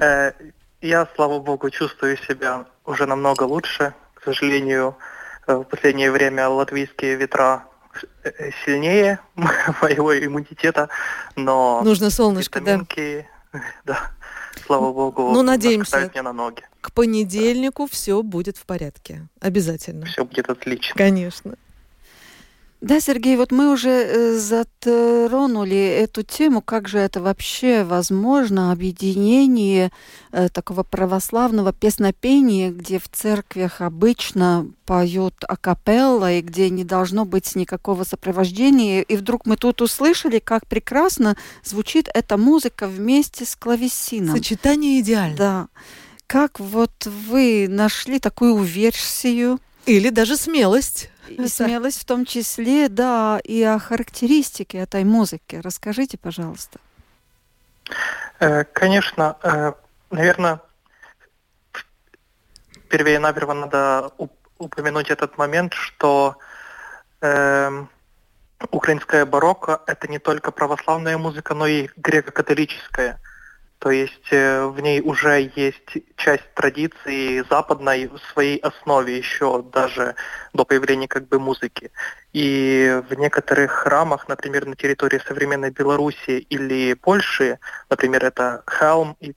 Э, 0.00 0.32
я, 0.80 1.06
слава 1.14 1.38
богу, 1.38 1.70
чувствую 1.70 2.16
себя 2.16 2.64
уже 2.84 3.06
намного 3.06 3.42
лучше, 3.44 3.94
к 4.14 4.24
сожалению, 4.24 4.96
э, 5.46 5.54
в 5.54 5.64
последнее 5.64 6.10
время 6.10 6.48
латвийские 6.48 7.16
ветра 7.16 7.66
э, 8.24 8.50
сильнее 8.64 9.20
моего 9.36 10.18
иммунитета, 10.18 10.88
но... 11.36 11.82
Нужно 11.84 12.10
солнышко, 12.10 12.60
да? 12.60 12.80
Да, 13.84 14.10
слава 14.66 14.94
богу, 14.94 15.30
ну, 15.30 15.42
надеемся, 15.42 16.10
мне 16.10 16.22
на 16.22 16.32
ноги. 16.32 16.62
К 16.80 16.90
понедельнику 16.92 17.82
да. 17.82 17.92
все 17.92 18.22
будет 18.22 18.56
в 18.56 18.64
порядке. 18.64 19.28
Обязательно. 19.42 20.06
Все 20.06 20.24
будет 20.24 20.48
отлично. 20.48 20.96
Конечно. 20.96 21.54
Да, 22.82 22.98
Сергей, 22.98 23.36
вот 23.36 23.52
мы 23.52 23.70
уже 23.72 23.90
э, 23.90 24.38
затронули 24.38 25.78
эту 25.78 26.24
тему, 26.24 26.60
как 26.60 26.88
же 26.88 26.98
это 26.98 27.20
вообще 27.20 27.84
возможно, 27.84 28.72
объединение 28.72 29.92
э, 30.32 30.48
такого 30.48 30.82
православного 30.82 31.72
песнопения, 31.72 32.72
где 32.72 32.98
в 32.98 33.08
церквях 33.08 33.82
обычно 33.82 34.66
поют 34.84 35.44
акапелла, 35.46 36.32
и 36.32 36.40
где 36.40 36.70
не 36.70 36.82
должно 36.82 37.24
быть 37.24 37.54
никакого 37.54 38.02
сопровождения. 38.02 39.02
И 39.02 39.14
вдруг 39.14 39.46
мы 39.46 39.56
тут 39.56 39.80
услышали, 39.80 40.40
как 40.40 40.66
прекрасно 40.66 41.36
звучит 41.62 42.08
эта 42.12 42.36
музыка 42.36 42.88
вместе 42.88 43.44
с 43.44 43.54
клавесином. 43.54 44.36
Сочетание 44.36 44.98
идеально. 44.98 45.36
Да. 45.36 45.68
Как 46.26 46.58
вот 46.58 47.06
вы 47.06 47.68
нашли 47.68 48.18
такую 48.18 48.60
версию? 48.64 49.60
Или 49.86 50.10
даже 50.10 50.36
смелость. 50.36 51.10
И 51.28 51.48
смелость 51.48 52.00
в 52.00 52.04
том 52.04 52.24
числе, 52.24 52.88
да, 52.88 53.40
и 53.42 53.62
о 53.62 53.78
характеристике 53.78 54.78
этой 54.78 55.04
музыки. 55.04 55.56
Расскажите, 55.56 56.18
пожалуйста. 56.18 56.78
Э, 58.38 58.64
конечно, 58.64 59.36
э, 59.42 59.72
наверное, 60.10 60.60
первее 62.88 63.18
наперво 63.18 63.54
надо 63.54 64.10
упомянуть 64.58 65.10
этот 65.10 65.38
момент, 65.38 65.72
что 65.72 66.36
э, 67.20 67.84
украинская 68.70 69.26
барокко 69.26 69.80
это 69.86 70.08
не 70.08 70.18
только 70.18 70.52
православная 70.52 71.18
музыка, 71.18 71.54
но 71.54 71.66
и 71.66 71.88
греко-католическая. 71.96 73.18
То 73.82 73.90
есть 73.90 74.28
э, 74.30 74.64
в 74.64 74.78
ней 74.78 75.00
уже 75.00 75.50
есть 75.56 76.06
часть 76.14 76.54
традиции 76.54 77.44
западной 77.50 78.06
в 78.06 78.18
своей 78.32 78.58
основе 78.58 79.18
еще 79.18 79.60
даже 79.60 80.14
до 80.52 80.64
появления 80.64 81.08
как 81.08 81.26
бы 81.26 81.40
музыки. 81.40 81.90
И 82.32 83.02
в 83.10 83.14
некоторых 83.14 83.72
храмах, 83.72 84.28
например, 84.28 84.66
на 84.66 84.76
территории 84.76 85.20
современной 85.26 85.72
Беларуси 85.72 86.46
или 86.48 86.94
Польши, 86.94 87.58
например, 87.90 88.24
это 88.24 88.62
Хелм 88.70 89.16
и 89.18 89.34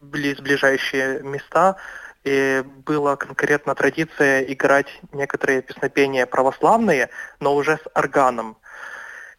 близлежащие 0.00 1.22
места, 1.22 1.76
и 2.24 2.64
была 2.86 3.16
конкретно 3.16 3.74
традиция 3.74 4.44
играть 4.44 4.98
некоторые 5.12 5.60
песнопения 5.60 6.24
православные, 6.24 7.10
но 7.38 7.54
уже 7.54 7.76
с 7.76 7.86
органом. 7.94 8.56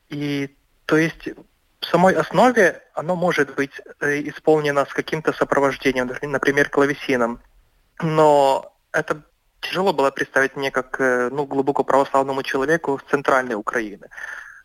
И 0.10 0.56
то 0.86 0.98
есть 0.98 1.30
в 1.86 1.92
самой 1.92 2.16
основе 2.16 2.82
оно 2.94 3.16
может 3.16 3.54
быть 3.56 3.82
э, 4.00 4.22
исполнено 4.30 4.86
с 4.86 4.94
каким-то 4.94 5.34
сопровождением, 5.34 6.12
например, 6.22 6.70
клавесином. 6.70 7.40
Но 8.02 8.74
это 8.92 9.22
тяжело 9.62 9.94
было 9.94 10.12
представить 10.12 10.56
мне 10.56 10.72
как 10.72 11.00
э, 11.00 11.30
ну, 11.32 11.46
глубоко 11.46 11.84
православному 11.84 12.44
человеку 12.44 13.00
с 13.00 13.10
центральной 13.10 13.56
Украины. 13.56 14.08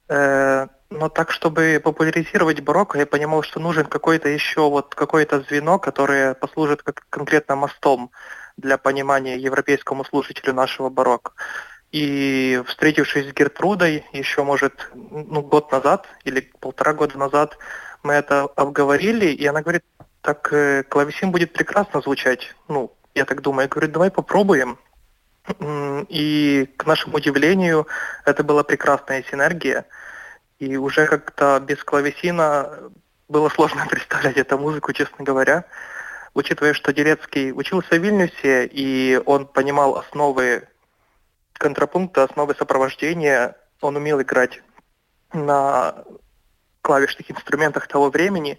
Э, 0.09 0.69
но 0.91 1.09
так, 1.09 1.31
чтобы 1.31 1.81
популяризировать 1.85 2.61
барокко, 2.61 2.99
я 2.99 3.07
понимал, 3.07 3.43
что 3.43 3.61
нужен 3.61 3.87
какой-то 3.87 4.29
еще 4.29 4.69
вот 4.69 4.95
какое-то 4.95 5.41
звено, 5.43 5.79
которое 5.79 6.35
послужит 6.35 6.83
как 6.83 7.03
конкретно 7.11 7.55
мостом 7.55 8.11
для 8.57 8.79
понимания 8.79 9.37
европейскому 9.37 10.05
слушателю 10.05 10.55
нашего 10.55 10.89
барокко. 10.89 11.33
И 11.93 12.63
встретившись 12.67 13.29
с 13.29 13.33
Гертрудой 13.33 14.05
еще, 14.13 14.45
может, 14.45 14.91
ну, 14.95 15.43
год 15.43 15.73
назад 15.73 16.07
или 16.25 16.41
полтора 16.61 16.95
года 16.95 17.19
назад, 17.19 17.59
мы 18.03 18.15
это 18.15 18.43
обговорили, 18.43 19.27
и 19.27 19.45
она 19.47 19.61
говорит, 19.61 19.83
так 20.23 20.53
э, 20.53 20.85
клавесин 20.85 21.33
будет 21.33 21.53
прекрасно 21.53 22.01
звучать. 22.01 22.55
Ну, 22.69 22.93
я 23.15 23.25
так 23.25 23.43
думаю. 23.43 23.65
Я 23.65 23.69
говорю, 23.69 23.93
давай 23.93 24.11
попробуем. 24.11 24.79
И 26.09 26.69
к 26.77 26.87
нашему 26.87 27.17
удивлению, 27.17 27.89
это 28.25 28.45
была 28.45 28.63
прекрасная 28.63 29.25
синергия. 29.29 29.87
И 30.59 30.77
уже 30.77 31.07
как-то 31.07 31.59
без 31.61 31.83
клавесина 31.83 32.91
было 33.29 33.49
сложно 33.49 33.87
представлять 33.91 34.37
эту 34.37 34.59
музыку, 34.59 34.93
честно 34.93 35.25
говоря. 35.25 35.65
Учитывая, 36.35 36.75
что 36.75 36.93
Дерецкий 36.93 37.53
учился 37.53 37.97
в 37.97 37.99
Вильнюсе, 37.99 38.67
и 38.67 39.21
он 39.27 39.47
понимал 39.47 39.97
основы 39.97 40.69
контрапункта, 41.61 42.25
основы 42.25 42.55
сопровождения. 42.55 43.55
Он 43.81 43.97
умел 43.97 44.21
играть 44.21 44.63
на 45.33 46.05
клавишных 46.83 47.31
инструментах 47.31 47.87
того 47.87 48.11
времени. 48.11 48.59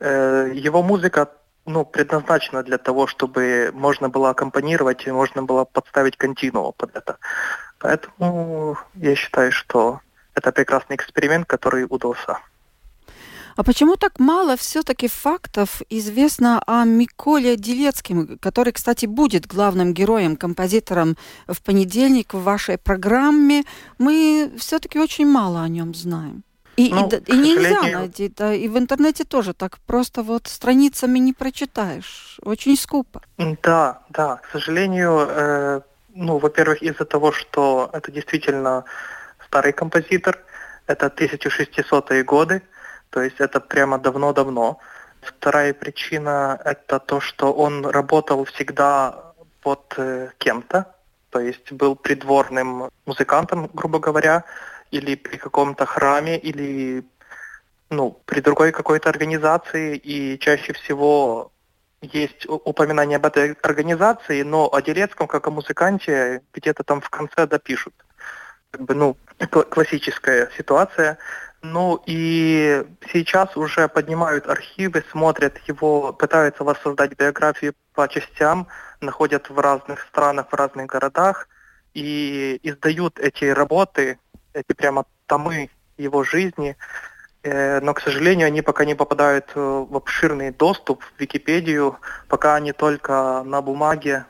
Э, 0.00 0.50
его 0.52 0.82
музыка 0.82 1.28
ну, 1.66 1.84
предназначена 1.84 2.62
для 2.62 2.78
того, 2.78 3.06
чтобы 3.06 3.70
можно 3.74 4.08
было 4.08 4.30
аккомпанировать 4.30 5.06
и 5.06 5.12
можно 5.12 5.42
было 5.42 5.64
подставить 5.64 6.16
континуум 6.16 6.72
под 6.76 6.96
это. 6.96 7.18
Поэтому 7.78 8.78
я 8.94 9.14
считаю, 9.14 9.52
что 9.52 10.00
это 10.34 10.50
прекрасный 10.50 10.96
эксперимент, 10.96 11.46
который 11.46 11.86
удался. 11.88 12.38
А 13.60 13.62
почему 13.62 13.96
так 13.96 14.18
мало 14.18 14.56
все-таки 14.56 15.06
фактов 15.06 15.82
известно 15.90 16.62
о 16.66 16.84
Миколе 16.84 17.56
Делецким, 17.56 18.38
который, 18.38 18.72
кстати, 18.72 19.04
будет 19.04 19.46
главным 19.46 19.92
героем, 19.92 20.36
композитором 20.36 21.18
в 21.46 21.60
понедельник 21.60 22.32
в 22.32 22.42
вашей 22.42 22.78
программе? 22.78 23.64
Мы 23.98 24.50
все-таки 24.56 24.98
очень 24.98 25.26
мало 25.26 25.60
о 25.60 25.68
нем 25.68 25.94
знаем. 25.94 26.42
И, 26.78 26.90
ну, 26.90 27.06
и, 27.06 27.32
и 27.32 27.36
нельзя 27.36 27.82
найти, 27.82 28.32
да, 28.34 28.54
и 28.54 28.66
в 28.66 28.78
интернете 28.78 29.24
тоже 29.24 29.52
так 29.52 29.78
просто 29.86 30.22
вот 30.22 30.46
страницами 30.46 31.18
не 31.18 31.34
прочитаешь. 31.34 32.38
Очень 32.42 32.78
скупо. 32.78 33.20
Да, 33.62 34.00
да, 34.08 34.36
к 34.36 34.52
сожалению, 34.52 35.28
э, 35.28 35.80
ну, 36.14 36.38
во-первых, 36.38 36.82
из-за 36.82 37.04
того, 37.04 37.30
что 37.30 37.90
это 37.92 38.10
действительно 38.10 38.84
старый 39.46 39.74
композитор, 39.74 40.38
это 40.86 41.08
1600-е 41.08 42.24
годы, 42.24 42.62
то 43.10 43.22
есть 43.22 43.40
это 43.40 43.60
прямо 43.60 43.98
давно-давно. 43.98 44.78
Вторая 45.20 45.74
причина– 45.74 46.60
это 46.64 46.98
то, 46.98 47.20
что 47.20 47.52
он 47.52 47.84
работал 47.84 48.44
всегда 48.44 49.34
под 49.60 49.94
э, 49.98 50.30
кем-то, 50.38 50.94
то 51.30 51.40
есть 51.40 51.72
был 51.72 51.94
придворным 51.94 52.90
музыкантом, 53.04 53.70
грубо 53.72 53.98
говоря, 53.98 54.44
или 54.90 55.14
при 55.14 55.36
каком-то 55.36 55.84
храме, 55.86 56.38
или 56.38 57.04
ну, 57.90 58.20
при 58.24 58.40
другой 58.40 58.72
какой-то 58.72 59.08
организации, 59.08 59.96
и 59.96 60.38
чаще 60.38 60.72
всего 60.72 61.52
есть 62.00 62.46
упоминание 62.48 63.16
об 63.16 63.26
этой 63.26 63.52
организации, 63.62 64.42
но 64.42 64.72
о 64.72 64.80
Делецком, 64.80 65.26
как 65.26 65.46
о 65.46 65.50
музыканте, 65.50 66.42
где-то 66.54 66.82
там 66.82 67.00
в 67.00 67.10
конце 67.10 67.46
допишут. 67.46 67.94
Как 68.70 68.82
бы, 68.82 68.94
ну, 68.94 69.16
классическая 69.48 70.48
ситуация. 70.56 71.18
Ну 71.62 72.02
и 72.06 72.84
сейчас 73.12 73.54
уже 73.56 73.86
поднимают 73.88 74.46
архивы, 74.46 75.04
смотрят 75.10 75.58
его, 75.68 76.12
пытаются 76.12 76.64
воссоздать 76.64 77.16
биографию 77.18 77.74
по 77.92 78.08
частям, 78.08 78.66
находят 79.00 79.50
в 79.50 79.58
разных 79.58 80.00
странах, 80.00 80.46
в 80.50 80.54
разных 80.54 80.86
городах 80.86 81.48
и 81.92 82.58
издают 82.62 83.18
эти 83.18 83.44
работы, 83.44 84.18
эти 84.54 84.72
прямо 84.72 85.04
томы 85.26 85.68
его 85.98 86.24
жизни. 86.24 86.76
Э, 87.42 87.80
но, 87.80 87.92
к 87.92 88.00
сожалению, 88.00 88.46
они 88.46 88.62
пока 88.62 88.86
не 88.86 88.94
попадают 88.94 89.50
э, 89.54 89.60
в 89.60 89.96
обширный 89.96 90.52
доступ 90.52 91.02
в 91.02 91.20
Википедию, 91.20 91.98
пока 92.28 92.54
они 92.54 92.72
только 92.72 93.42
на 93.44 93.60
бумаге 93.60 94.24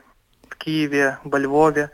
в 0.49 0.55
Киеве, 0.57 1.17
во 1.23 1.39
Львове, 1.39 1.91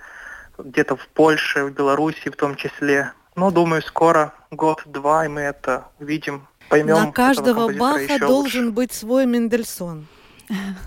где-то 0.58 0.96
в 0.96 1.08
Польше, 1.10 1.66
в 1.66 1.72
Беларуси 1.74 2.30
в 2.30 2.36
том 2.36 2.56
числе. 2.56 3.12
Но 3.38 3.52
думаю, 3.52 3.82
скоро, 3.84 4.34
год-два, 4.52 5.26
и 5.26 5.28
мы 5.28 5.42
это 5.42 5.86
увидим 6.00 6.48
поймем 6.70 6.96
На 6.96 7.12
каждого 7.12 7.72
Баха 7.72 8.20
должен 8.20 8.66
лучше. 8.66 8.74
быть 8.76 8.92
свой 8.92 9.26
Мендельсон. 9.28 10.08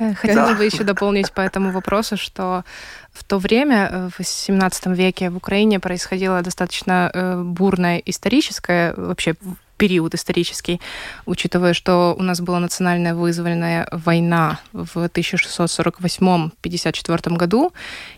Э, 0.01 0.15
Хотела 0.15 0.49
Да. 0.49 0.55
бы 0.57 0.65
еще 0.65 0.83
дополнить 0.85 1.33
по 1.33 1.43
этому 1.43 1.71
вопросу, 1.71 2.17
что 2.17 2.65
в 3.13 3.23
то 3.25 3.39
время, 3.39 3.89
э, 3.93 4.09
в 4.09 4.21
XVII 4.21 4.95
веке, 4.95 5.31
в 5.31 5.37
Украине 5.37 5.79
происходило 5.79 6.43
достаточно 6.43 7.11
э, 7.15 7.41
бурное 7.43 7.99
историческое, 8.05 8.95
вообще 8.97 9.35
период 9.81 10.15
исторический, 10.15 10.81
учитывая, 11.25 11.73
что 11.73 12.15
у 12.19 12.23
нас 12.23 12.41
была 12.41 12.61
национальная 12.61 13.15
вызвольная 13.15 13.89
война 13.93 14.61
в 14.73 14.99
1648-54 14.99 17.37
году, 17.37 17.73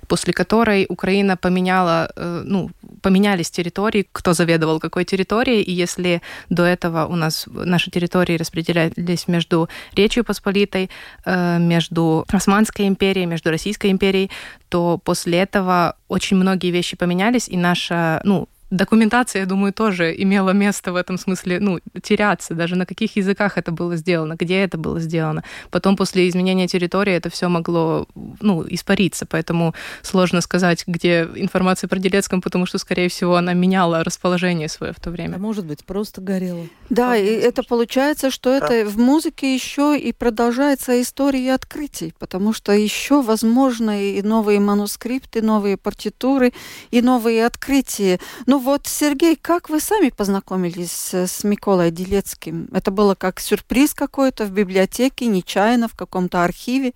после 0.09 0.33
которой 0.33 0.87
Украина 0.89 1.37
поменяла, 1.37 2.11
э, 2.17 2.43
ну, 2.45 2.71
поменялись 3.01 3.51
территории, 3.51 4.09
кто 4.13 4.33
заведовал 4.33 4.81
какой 4.81 5.05
территорией, 5.05 5.63
и 5.63 5.73
если 5.73 6.21
до 6.51 6.65
этого 6.65 7.07
у 7.07 7.15
нас 7.15 7.47
наши 7.47 7.91
территории 7.91 8.37
распределялись 8.37 9.29
между 9.29 9.69
Речью 9.95 10.25
Посполитой, 10.25 10.91
э, 11.25 11.59
между 11.59 12.25
Османской 12.33 12.89
империей, 12.89 13.27
между 13.27 13.51
Российской 13.51 13.93
империей, 13.93 14.31
то 14.69 14.99
после 15.05 15.39
этого 15.39 15.95
очень 16.09 16.37
многие 16.37 16.73
вещи 16.73 16.97
поменялись, 16.97 17.49
и 17.49 17.57
наша, 17.57 18.21
ну, 18.25 18.49
документация, 18.77 19.41
я 19.41 19.47
думаю, 19.47 19.73
тоже 19.73 20.15
имела 20.17 20.51
место 20.51 20.93
в 20.93 20.97
этом 20.97 21.19
смысле, 21.19 21.61
ну, 21.61 21.79
теряться, 22.03 22.55
даже 22.55 22.75
на 22.77 22.87
каких 22.87 23.17
языках 23.17 23.59
это 23.59 23.71
было 23.71 23.97
сделано, 23.97 24.35
где 24.39 24.57
это 24.65 24.79
было 24.79 24.99
сделано. 25.01 25.45
Потом 25.71 25.97
после 25.97 26.29
изменения 26.29 26.67
территории 26.67 27.13
это 27.13 27.31
все 27.31 27.49
могло, 27.49 28.07
ну, 28.41 28.65
испариться, 28.69 29.27
поэтому 29.27 29.75
сложно 30.03 30.41
сказать, 30.41 30.85
где 30.87 31.29
информация 31.37 31.89
про 31.89 31.99
Делецком, 31.99 32.41
потому 32.41 32.67
что, 32.67 32.79
скорее 32.79 33.09
всего, 33.09 33.37
она 33.37 33.53
меняла 33.53 34.03
расположение 34.03 34.69
свое 34.69 34.93
в 34.93 35.01
то 35.01 35.11
А 35.11 35.13
время. 35.13 35.39
может 35.39 35.67
быть, 35.67 35.85
просто 35.85 36.21
горело. 36.21 36.67
Да, 36.91 37.17
и 37.17 37.23
Вполне 37.23 37.43
это 37.49 37.63
получается, 37.63 38.31
что 38.31 38.59
Да. 38.59 38.67
это 38.67 38.89
в 38.89 38.99
музыке 38.99 39.55
еще 39.55 39.99
и 39.99 40.13
продолжается 40.13 41.01
история 41.01 41.55
открытий, 41.55 42.15
потому 42.19 42.53
что 42.55 42.73
еще 42.73 43.21
возможны 43.23 44.13
и 44.19 44.23
новые 44.23 44.61
манускрипты, 44.61 45.43
новые 45.43 45.77
партитуры 45.77 46.53
и 46.91 47.03
новые 47.03 47.45
открытия. 47.47 48.19
Ну 48.47 48.62
вот, 48.63 48.87
Сергей, 48.87 49.37
как 49.37 49.69
вы 49.69 49.81
сами 49.81 50.11
познакомились 50.11 51.13
с 51.13 51.45
Миколой 51.45 51.91
Делецким? 51.91 52.69
Это 52.73 52.91
было 52.91 53.15
как 53.15 53.41
сюрприз 53.41 53.93
какой-то 53.93 54.45
в 54.45 54.51
библиотеке, 54.53 55.27
нечаянно, 55.27 55.89
в 55.89 55.97
каком-то 55.97 56.45
архиве? 56.45 56.93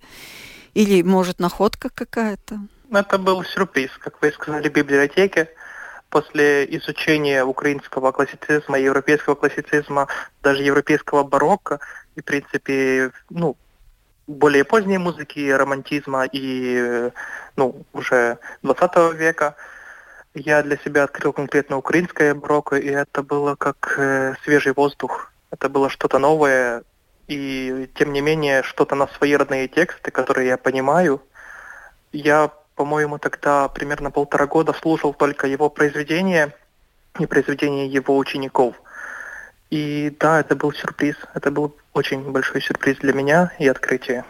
Или, 0.73 1.01
может, 1.01 1.39
находка 1.39 1.89
какая-то? 1.93 2.59
Это 2.91 3.17
был 3.17 3.43
сюрприз, 3.43 3.91
как 3.99 4.21
вы 4.21 4.31
сказали, 4.31 4.69
в 4.69 4.73
библиотеке. 4.73 5.49
После 6.09 6.65
изучения 6.77 7.43
украинского 7.43 8.13
классицизма, 8.13 8.79
европейского 8.79 9.35
классицизма, 9.35 10.07
даже 10.41 10.63
европейского 10.63 11.23
барокко 11.23 11.79
и, 12.15 12.21
в 12.21 12.23
принципе, 12.23 13.11
ну, 13.29 13.57
более 14.25 14.63
поздней 14.63 14.97
музыки, 14.97 15.49
романтизма 15.49 16.25
и, 16.25 16.77
э, 16.77 17.11
ну, 17.57 17.83
уже 17.91 18.37
20 18.63 19.13
века, 19.13 19.55
я 20.37 20.63
для 20.63 20.77
себя 20.77 21.03
открыл 21.03 21.33
конкретно 21.33 21.77
украинское 21.77 22.33
барокко, 22.33 22.77
и 22.77 22.89
это 22.89 23.23
было 23.23 23.55
как 23.55 23.95
э, 23.97 24.35
свежий 24.43 24.73
воздух. 24.73 25.31
Это 25.51 25.69
было 25.69 25.89
что-то 25.89 26.19
новое, 26.19 26.83
и, 27.27 27.89
тем 27.95 28.13
не 28.13 28.21
менее, 28.21 28.63
что-то 28.63 28.95
на 28.95 29.07
свои 29.07 29.35
родные 29.35 29.67
тексты, 29.67 30.11
которые 30.11 30.47
я 30.47 30.57
понимаю. 30.57 31.21
Я, 32.11 32.51
по-моему, 32.75 33.17
тогда 33.17 33.67
примерно 33.67 34.11
полтора 34.11 34.47
года 34.47 34.73
слушал 34.73 35.13
только 35.13 35.47
его 35.47 35.69
произведения 35.69 36.53
и 37.19 37.25
произведения 37.25 37.87
его 37.87 38.17
учеников. 38.17 38.75
И 39.69 40.15
да, 40.19 40.39
это 40.39 40.55
был 40.55 40.71
сюрприз. 40.71 41.15
Это 41.33 41.51
был 41.51 41.75
очень 41.93 42.31
большой 42.31 42.61
сюрприз 42.61 42.99
для 42.99 43.13
меня 43.13 43.51
и 43.59 43.67
открытие. 43.67 44.23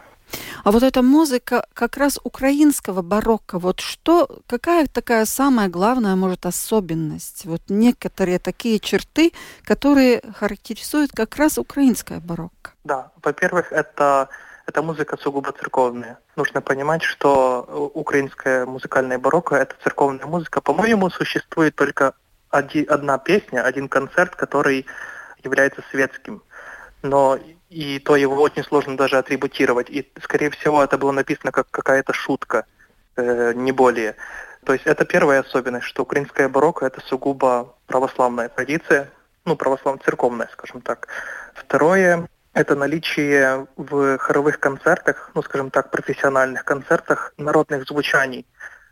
А 0.63 0.71
вот 0.71 0.83
эта 0.83 1.01
музыка 1.01 1.65
как 1.73 1.97
раз 1.97 2.19
украинского 2.23 3.01
барокко, 3.01 3.59
вот 3.59 3.79
что, 3.79 4.27
какая 4.47 4.87
такая 4.87 5.25
самая 5.25 5.69
главная, 5.69 6.15
может, 6.15 6.45
особенность? 6.45 7.45
Вот 7.45 7.61
некоторые 7.69 8.39
такие 8.39 8.79
черты, 8.79 9.31
которые 9.63 10.21
характеризуют 10.37 11.11
как 11.11 11.35
раз 11.37 11.57
украинское 11.57 12.19
барокко. 12.19 12.71
Да, 12.83 13.11
во-первых, 13.23 13.71
это, 13.71 14.29
это 14.65 14.81
музыка 14.81 15.17
сугубо 15.17 15.51
церковная. 15.51 16.19
Нужно 16.35 16.61
понимать, 16.61 17.03
что 17.03 17.65
э, 17.67 17.99
украинская 17.99 18.65
музыкальная 18.65 19.19
барокко– 19.19 19.55
это 19.57 19.75
церковная 19.83 20.25
музыка. 20.25 20.61
По-моему, 20.61 21.09
существует 21.09 21.75
только 21.75 22.13
оди- 22.49 22.85
одна 22.85 23.17
песня, 23.17 23.61
один 23.63 23.87
концерт, 23.87 24.35
который 24.35 24.85
является 25.43 25.83
светским. 25.91 26.41
Но 27.03 27.39
и 27.69 27.99
то 27.99 28.15
его 28.15 28.41
очень 28.41 28.63
сложно 28.63 28.95
даже 28.97 29.17
атрибутировать. 29.17 29.89
И, 29.89 30.09
скорее 30.21 30.49
всего, 30.49 30.83
это 30.83 30.97
было 30.97 31.11
написано 31.11 31.51
как 31.51 31.69
какая-то 31.69 32.13
шутка, 32.13 32.65
э, 33.15 33.53
не 33.53 33.71
более. 33.71 34.15
То 34.65 34.73
есть 34.73 34.85
это 34.85 35.05
первая 35.05 35.41
особенность, 35.41 35.85
что 35.85 36.03
украинская 36.03 36.49
барокко– 36.49 36.85
это 36.87 37.01
сугубо 37.01 37.75
православная 37.85 38.49
традиция, 38.49 39.09
ну, 39.45 39.55
православно-церковная, 39.55 40.49
скажем 40.51 40.81
так. 40.81 41.07
Второе– 41.53 42.27
это 42.53 42.75
наличие 42.75 43.67
в 43.75 44.17
хоровых 44.17 44.59
концертах, 44.59 45.31
ну, 45.35 45.43
скажем 45.43 45.69
так, 45.69 45.91
профессиональных 45.91 46.65
концертах 46.65 47.33
народных 47.37 47.85
звучаний, 47.87 48.45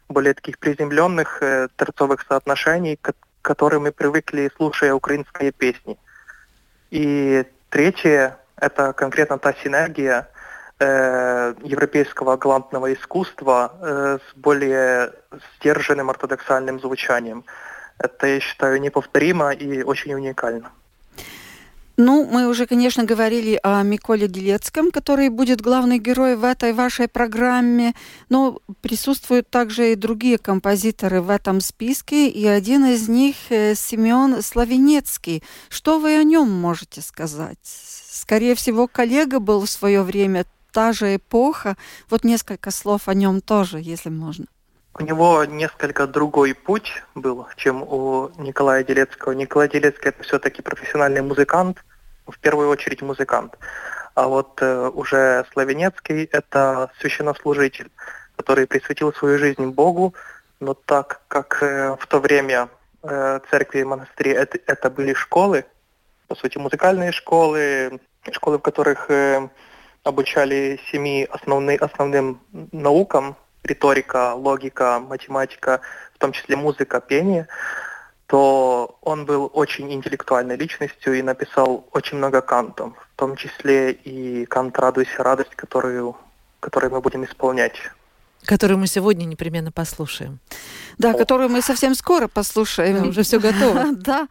более 0.08 0.34
таких 0.34 0.60
приземленных 0.60 1.42
э, 1.42 1.68
торцовых 1.76 2.26
соотношений, 2.28 2.98
к 3.02 3.14
которым 3.42 3.84
мы 3.84 3.92
привыкли, 3.92 4.52
слушая 4.56 4.94
украинские 4.94 5.52
песни. 5.52 5.98
И 6.92 7.46
третье– 7.70 8.38
это 8.66 8.94
конкретно 8.94 9.38
та 9.38 9.54
синергия 9.64 10.28
э, 10.80 11.54
европейского 11.64 12.38
галантного 12.38 12.94
искусства 12.94 13.72
э, 13.82 14.18
с 14.18 14.38
более 14.38 15.12
сдержанным 15.58 16.10
ортодоксальным 16.10 16.80
звучанием. 16.80 17.46
Это, 18.00 18.28
я 18.28 18.40
считаю, 18.40 18.82
неповторимо 18.82 19.52
и 19.52 19.84
очень 19.84 20.14
уникально. 20.14 20.72
Ну, 21.98 22.26
мы 22.30 22.48
уже, 22.48 22.66
конечно, 22.68 23.06
говорили 23.06 23.58
о 23.64 23.82
Миколе 23.84 24.28
Делецком, 24.28 24.92
который 24.92 25.30
будет 25.30 25.62
главный 25.62 25.98
герой 25.98 26.36
в 26.36 26.44
этой 26.44 26.74
вашей 26.74 27.08
программе, 27.08 27.94
но 28.28 28.60
присутствуют 28.82 29.50
также 29.50 29.94
и 29.94 29.96
другие 29.96 30.38
композиторы 30.38 31.22
в 31.22 31.30
этом 31.30 31.62
списке, 31.62 32.28
и 32.28 32.46
один 32.46 32.86
из 32.86 33.08
них 33.08 33.36
э, 33.50 33.76
Семен 33.76 34.42
Славенецкий. 34.42 35.42
Что 35.70 36.00
вы 36.00 36.18
о 36.18 36.24
нем 36.24 36.52
можете 36.52 37.02
сказать? 37.02 37.60
Скорее 37.64 38.56
всего, 38.56 38.88
коллега 38.88 39.40
был 39.40 39.62
в 39.62 39.70
свое 39.70 40.02
время, 40.02 40.46
та 40.74 40.92
же 40.92 41.16
эпоха. 41.16 41.78
Вот 42.10 42.26
несколько 42.26 42.72
слов 42.72 43.08
о 43.08 43.14
нем 43.14 43.40
тоже, 43.40 43.80
если 43.80 44.10
можно. 44.10 44.48
У 44.98 45.04
него 45.04 45.44
несколько 45.44 46.08
другой 46.08 46.54
путь 46.54 47.04
был, 47.16 47.48
чем 47.58 47.84
у 47.84 48.32
Николая 48.38 48.82
Делецкого. 48.82 49.34
Николай 49.34 49.68
Делецкий 49.68 50.08
это 50.08 50.24
все-таки 50.24 50.62
профессиональный 50.62 51.22
музыкант, 51.22 51.84
в 52.26 52.40
первую 52.40 52.70
очередь 52.70 53.02
музыкант. 53.02 53.58
А 54.14 54.30
вот 54.30 54.62
э, 54.62 54.88
уже 54.88 55.46
Славенецкий 55.52 56.24
это 56.32 56.92
священнослужитель, 57.02 57.92
который 58.38 58.68
присвятил 58.68 59.12
свою 59.12 59.38
жизнь 59.38 59.66
Богу, 59.66 60.16
но 60.62 60.74
так 60.74 61.20
как 61.28 61.62
э, 61.62 61.98
в 62.00 62.08
то 62.08 62.22
время 62.22 62.70
э, 63.04 63.42
церкви 63.52 63.80
и 63.80 63.84
монастыри 63.84 64.32
это, 64.32 64.60
это 64.66 64.90
были 64.90 65.14
школы, 65.14 65.66
по 66.30 66.36
сути 66.36 66.58
музыкальные 66.58 67.12
школы, 67.12 68.00
школы, 68.32 68.60
в 68.60 68.62
которых 68.62 69.12
э, 69.12 69.50
обучали 70.04 70.80
семи 70.90 71.28
основны, 71.30 71.76
основным 71.76 72.40
наукам, 72.72 73.36
риторика, 73.66 74.34
логика, 74.34 75.00
математика, 75.00 75.82
в 76.14 76.18
том 76.18 76.32
числе 76.32 76.56
музыка, 76.56 77.02
пение, 77.02 77.48
то 78.28 78.98
он 79.02 79.26
был 79.26 79.52
очень 79.54 79.92
интеллектуальной 79.94 80.58
личностью 80.58 81.14
и 81.14 81.22
написал 81.22 81.88
очень 81.92 82.18
много 82.18 82.42
кантов, 82.42 82.94
в 83.14 83.20
том 83.20 83.36
числе 83.36 83.92
и 83.92 84.46
кант 84.46 84.78
«Радуйся, 84.80 85.24
радость», 85.24 85.56
которую, 85.56 86.16
которую 86.60 86.92
мы 86.92 87.02
будем 87.02 87.24
исполнять. 87.24 87.76
Которую 88.46 88.78
мы 88.78 88.88
сегодня 88.88 89.26
непременно 89.26 89.72
послушаем. 89.72 90.40
Да, 90.98 91.14
которую 91.14 91.50
мы 91.50 91.62
совсем 91.62 91.96
скоро 91.96 92.28
послушаем. 92.28 93.10
Уже 93.10 93.24
все 93.24 93.40
готово. 93.40 93.86
Да. 93.96 94.28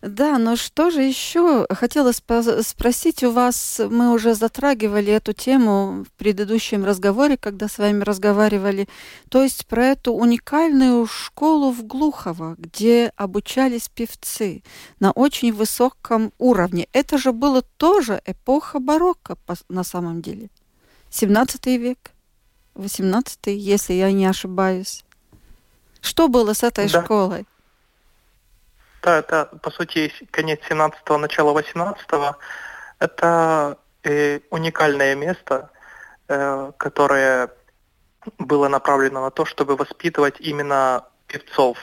Да, 0.00 0.38
но 0.38 0.54
что 0.54 0.90
же 0.90 1.02
еще 1.02 1.66
хотела 1.70 2.10
спо- 2.10 2.62
спросить 2.62 3.24
у 3.24 3.32
вас? 3.32 3.80
Мы 3.90 4.12
уже 4.12 4.34
затрагивали 4.34 5.12
эту 5.12 5.32
тему 5.32 6.04
в 6.04 6.12
предыдущем 6.12 6.84
разговоре, 6.84 7.36
когда 7.36 7.66
с 7.68 7.78
вами 7.78 8.04
разговаривали. 8.04 8.88
То 9.28 9.42
есть 9.42 9.66
про 9.66 9.86
эту 9.86 10.12
уникальную 10.12 11.06
школу 11.06 11.72
в 11.72 11.82
Глухово, 11.84 12.54
где 12.58 13.12
обучались 13.16 13.88
певцы 13.88 14.62
на 15.00 15.10
очень 15.10 15.52
высоком 15.52 16.32
уровне. 16.38 16.86
Это 16.92 17.18
же 17.18 17.32
было 17.32 17.62
тоже 17.62 18.22
эпоха 18.24 18.78
барокко 18.78 19.36
на 19.68 19.82
самом 19.82 20.22
деле. 20.22 20.48
17 21.10 21.66
век, 21.78 22.12
18 22.74 23.46
если 23.48 23.94
я 23.94 24.12
не 24.12 24.26
ошибаюсь. 24.26 25.04
Что 26.00 26.28
было 26.28 26.52
с 26.52 26.62
этой 26.62 26.88
Да. 26.88 27.02
школой? 27.02 27.46
Да, 29.02 29.18
это, 29.18 29.46
по 29.62 29.70
сути, 29.70 30.12
конец 30.30 30.60
17-го, 30.68 31.18
начало 31.18 31.58
18-го. 31.58 32.36
Это 32.98 33.78
э, 34.02 34.40
уникальное 34.50 35.14
место, 35.14 35.70
э, 36.28 36.72
которое 36.76 37.50
было 38.38 38.68
направлено 38.68 39.22
на 39.22 39.30
то, 39.30 39.44
чтобы 39.44 39.76
воспитывать 39.76 40.40
именно 40.40 41.04
певцов, 41.26 41.78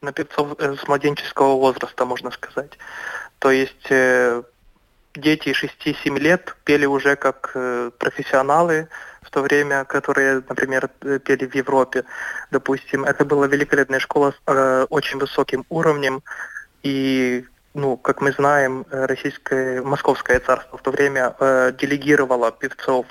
на 0.00 0.12
певцов 0.12 0.54
э, 0.58 0.76
с 0.76 0.86
младенческого 0.86 1.56
возраста, 1.56 2.04
можно 2.04 2.30
сказать. 2.30 2.78
То 3.38 3.50
есть 3.50 3.86
э, 3.90 4.42
дети 5.14 5.48
6-7 5.48 6.18
лет 6.18 6.56
пели 6.64 6.86
уже 6.86 7.16
как 7.16 7.50
э, 7.54 7.90
профессионалы 7.98 8.88
в 9.22 9.30
то 9.30 9.42
время, 9.42 9.84
которые, 9.84 10.42
например, 10.48 10.90
э, 11.02 11.18
пели 11.18 11.46
в 11.46 11.54
Европе. 11.54 12.04
Допустим, 12.50 13.04
это 13.04 13.24
была 13.24 13.46
великолепная 13.46 14.00
школа 14.00 14.32
с 14.32 14.40
э, 14.46 14.86
очень 14.88 15.18
высоким 15.18 15.64
уровнем, 15.68 16.22
и 16.82 17.44
ну, 17.74 17.96
как 17.96 18.20
мы 18.20 18.32
знаем, 18.32 18.84
э, 18.90 19.06
российское, 19.06 19.82
московское 19.82 20.40
царство 20.40 20.78
в 20.78 20.82
то 20.82 20.90
время 20.90 21.34
э, 21.38 21.72
делегировало 21.78 22.50
певцов 22.50 23.06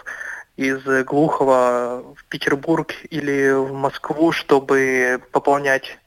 из 0.58 0.84
Глухова 1.06 2.04
в 2.18 2.26
Петербург 2.26 2.94
или 3.10 3.52
в 3.52 3.72
Москву, 3.72 4.34
чтобы 4.34 5.22
пополнять 5.32 5.98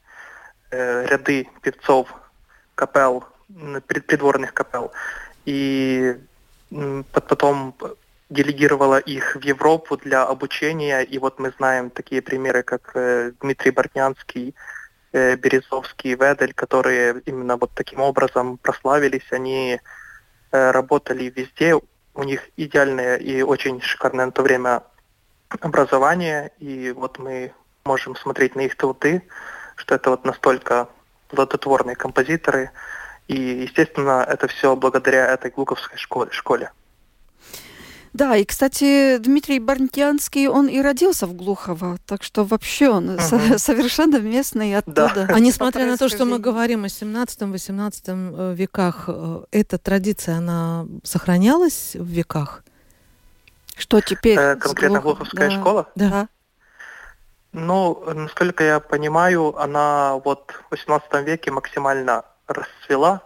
э, 0.69 1.05
ряды 1.07 1.49
певцов 1.63 2.13
капел, 2.75 3.25
придворных 3.87 4.53
капел. 4.53 4.91
И 5.45 6.15
потом 7.11 7.75
делегировала 8.29 8.99
их 8.99 9.35
в 9.35 9.41
Европу 9.41 9.97
для 9.97 10.23
обучения. 10.23 11.01
И 11.01 11.19
вот 11.19 11.39
мы 11.39 11.51
знаем 11.57 11.89
такие 11.89 12.21
примеры, 12.21 12.63
как 12.63 12.91
э, 12.95 13.31
Дмитрий 13.41 13.71
Бортнянский, 13.71 14.55
э, 15.13 15.35
Березовский, 15.37 16.15
Ведель, 16.15 16.53
которые 16.53 17.21
именно 17.25 17.55
вот 17.55 17.71
таким 17.73 18.01
образом 18.01 18.57
прославились. 18.57 19.31
Они 19.31 19.79
э, 20.51 20.71
работали 20.71 21.31
везде, 21.33 21.79
у 22.15 22.23
них 22.23 22.49
идеальное 22.57 23.17
и 23.17 23.41
очень 23.41 23.81
шикарное 23.81 24.25
на 24.25 24.31
то 24.31 24.41
время 24.41 24.83
образование, 25.61 26.51
и 26.59 26.91
вот 26.91 27.19
мы 27.19 27.53
можем 27.85 28.15
смотреть 28.15 28.55
на 28.55 28.61
их 28.61 28.75
труды, 28.75 29.23
что 29.75 29.95
это 29.95 30.09
вот 30.09 30.25
настолько 30.25 30.87
плодотворные 31.29 31.95
композиторы, 31.95 32.71
и, 33.27 33.35
естественно, 33.35 34.25
это 34.27 34.47
все 34.47 34.75
благодаря 34.75 35.27
этой 35.27 35.51
глуковской 35.51 35.97
школе. 35.97 36.31
школе. 36.31 36.71
Да, 38.13 38.35
и, 38.35 38.45
кстати, 38.45 39.17
Дмитрий 39.17 39.59
Барнтянский, 39.59 40.47
он 40.47 40.67
и 40.67 40.79
родился 40.81 41.25
в 41.25 41.33
Глухово, 41.33 41.97
так 42.05 42.21
что 42.21 42.43
вообще 42.43 42.89
он 42.89 43.09
угу. 43.09 43.21
со- 43.21 43.57
совершенно 43.57 44.19
местный 44.19 44.75
оттуда. 44.75 45.11
Да. 45.15 45.27
А 45.29 45.39
несмотря 45.39 45.87
на 45.87 45.97
то, 45.97 46.09
что 46.09 46.25
мы 46.25 46.37
говорим 46.37 46.83
о 46.83 46.87
17-18 46.87 48.03
э, 48.05 48.53
веках, 48.53 49.05
э, 49.07 49.43
эта 49.51 49.79
традиция, 49.79 50.37
она 50.37 50.85
сохранялась 51.03 51.95
в 51.95 52.05
веках? 52.05 52.63
Что 53.75 53.99
теперь? 53.99 54.37
Э, 54.37 54.55
конкретно 54.57 54.99
Глух... 55.01 55.17
Глуховская 55.17 55.49
да. 55.49 55.59
школа? 55.59 55.89
Да. 55.95 56.27
Ну, 57.51 58.03
насколько 58.13 58.63
я 58.63 58.79
понимаю, 58.79 59.57
она 59.59 60.17
вот 60.23 60.51
в 60.51 60.71
18 60.71 61.25
веке 61.25 61.49
максимально 61.49 62.25
расцвела, 62.47 63.23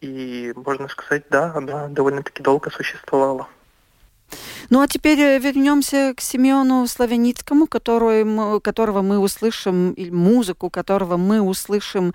и, 0.00 0.52
можно 0.54 0.88
сказать, 0.88 1.24
да, 1.30 1.52
она 1.54 1.88
довольно-таки 1.88 2.42
долго 2.42 2.70
существовала. 2.70 3.48
Ну 4.70 4.80
а 4.80 4.88
теперь 4.88 5.20
э, 5.20 5.38
вернемся 5.38 6.14
к 6.16 6.20
Семену 6.20 6.86
Славяницкому, 6.86 7.66
который, 7.66 8.60
которого 8.60 9.02
мы 9.02 9.18
услышим, 9.18 9.92
или 9.92 10.10
музыку 10.10 10.70
которого 10.70 11.16
мы 11.16 11.40
услышим 11.40 12.14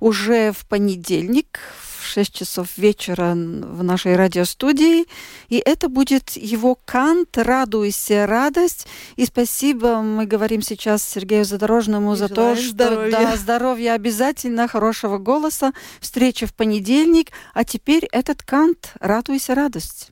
уже 0.00 0.52
в 0.52 0.66
понедельник 0.66 1.60
в 2.02 2.06
6 2.06 2.34
часов 2.34 2.76
вечера 2.76 3.32
в 3.34 3.82
нашей 3.82 4.16
радиостудии. 4.16 5.06
И 5.48 5.62
это 5.64 5.88
будет 5.88 6.30
его 6.30 6.76
кант 6.84 7.38
«Радуйся, 7.38 8.26
радость». 8.26 8.86
И 9.16 9.24
спасибо, 9.24 10.02
мы 10.02 10.26
говорим 10.26 10.62
сейчас 10.62 11.04
Сергею 11.04 11.44
Задорожному 11.44 12.14
и 12.14 12.16
за 12.16 12.28
то, 12.28 12.56
что 12.56 12.70
здоровья. 12.70 13.10
Да, 13.10 13.36
здоровья 13.36 13.92
обязательно, 13.92 14.68
хорошего 14.68 15.18
голоса. 15.18 15.72
Встреча 16.00 16.46
в 16.46 16.54
понедельник. 16.54 17.30
А 17.54 17.64
теперь 17.64 18.06
этот 18.10 18.42
кант 18.42 18.94
«Радуйся, 19.00 19.54
радость». 19.54 20.10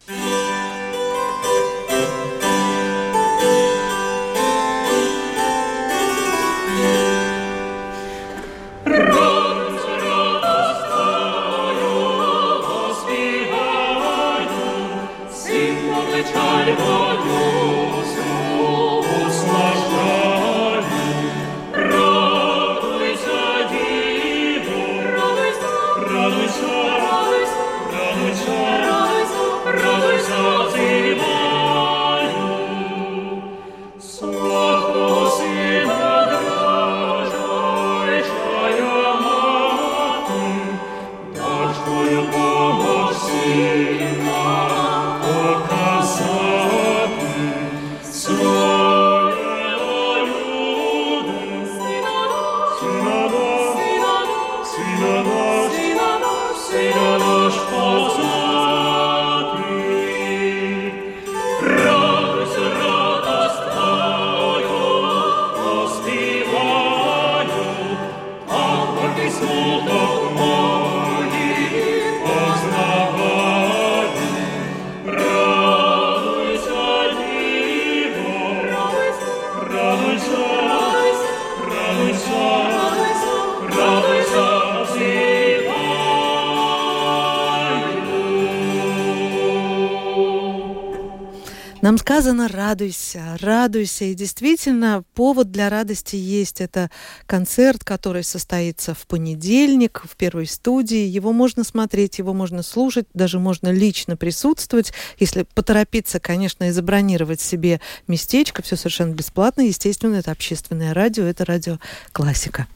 Сказано 92.10 92.48
«радуйся, 92.48 93.38
радуйся». 93.40 94.04
И 94.06 94.14
действительно, 94.14 95.04
повод 95.14 95.52
для 95.52 95.70
радости 95.70 96.16
есть. 96.16 96.60
Это 96.60 96.90
концерт, 97.26 97.84
который 97.84 98.24
состоится 98.24 98.94
в 98.94 99.06
понедельник 99.06 100.02
в 100.04 100.16
первой 100.16 100.48
студии. 100.48 101.06
Его 101.06 101.32
можно 101.32 101.62
смотреть, 101.62 102.18
его 102.18 102.32
можно 102.32 102.64
слушать, 102.64 103.06
даже 103.14 103.38
можно 103.38 103.70
лично 103.70 104.16
присутствовать. 104.16 104.92
Если 105.20 105.46
поторопиться, 105.54 106.18
конечно, 106.18 106.64
и 106.64 106.72
забронировать 106.72 107.40
себе 107.40 107.80
местечко, 108.08 108.60
все 108.62 108.74
совершенно 108.74 109.14
бесплатно. 109.14 109.60
Естественно, 109.60 110.16
это 110.16 110.32
общественное 110.32 110.92
радио, 110.92 111.22
это 111.22 111.44
радио 111.44 111.78
«Классика». 112.10 112.66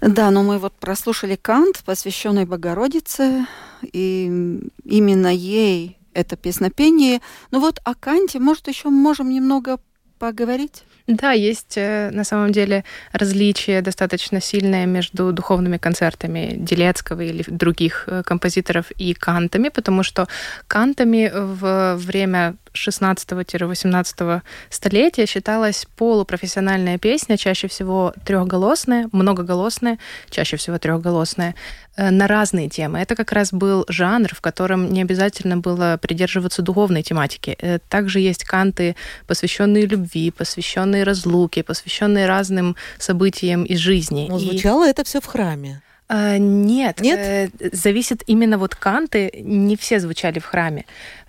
Да, 0.00 0.30
но 0.30 0.44
мы 0.44 0.60
вот 0.60 0.74
прослушали 0.74 1.34
Кант, 1.34 1.82
посвященный 1.84 2.44
Богородице, 2.44 3.44
и 3.82 4.60
именно 4.84 5.34
ей 5.34 5.96
это 6.16 6.36
песнопение. 6.36 7.20
Ну 7.50 7.60
вот 7.60 7.80
о 7.84 7.94
Канте, 7.94 8.38
может, 8.38 8.68
еще 8.68 8.88
можем 8.88 9.30
немного 9.30 9.78
поговорить? 10.18 10.84
Да, 11.06 11.32
есть 11.32 11.74
э, 11.76 12.10
на 12.10 12.24
самом 12.24 12.50
деле 12.50 12.84
различие 13.12 13.80
достаточно 13.80 14.40
сильное 14.40 14.86
между 14.86 15.32
духовными 15.32 15.76
концертами 15.76 16.54
Делецкого 16.56 17.20
или 17.20 17.44
других 17.46 18.04
э, 18.08 18.22
композиторов 18.24 18.90
и 18.90 19.14
кантами, 19.14 19.68
потому 19.68 20.02
что 20.02 20.26
кантами 20.66 21.30
в 21.32 21.96
время 21.96 22.56
16-18 22.76 24.42
столетия 24.70 25.26
считалась 25.26 25.86
полупрофессиональная 25.96 26.98
песня, 26.98 27.36
чаще 27.36 27.68
всего 27.68 28.14
трехголосная, 28.24 29.08
многоголосная, 29.12 29.98
чаще 30.30 30.56
всего 30.56 30.78
трехголосная, 30.78 31.54
э, 31.96 32.10
на 32.10 32.26
разные 32.26 32.68
темы. 32.68 32.98
Это 32.98 33.16
как 33.16 33.32
раз 33.32 33.52
был 33.52 33.84
жанр, 33.88 34.34
в 34.34 34.40
котором 34.40 34.92
не 34.92 35.02
обязательно 35.02 35.56
было 35.56 35.98
придерживаться 36.00 36.62
духовной 36.62 37.02
тематики. 37.02 37.56
Э, 37.60 37.78
также 37.88 38.20
есть 38.20 38.44
канты, 38.44 38.96
посвященные 39.26 39.86
любви, 39.86 40.30
посвященные 40.30 41.04
разлуке, 41.04 41.62
посвященные 41.62 42.26
разным 42.26 42.76
событиям 42.98 43.64
из 43.64 43.78
жизни. 43.78 44.26
Но 44.28 44.38
звучало 44.38 44.86
И... 44.86 44.90
это 44.90 45.04
все 45.04 45.20
в 45.20 45.26
храме. 45.26 45.82
А, 46.08 46.38
нет, 46.38 47.00
Нет? 47.00 47.18
Э, 47.18 47.48
зависит 47.72 48.22
именно 48.26 48.58
вот 48.58 48.76
канты, 48.76 49.30
не 49.34 49.76
все 49.76 49.98
звучали 49.98 50.38
в 50.38 50.44
храме. 50.44 50.84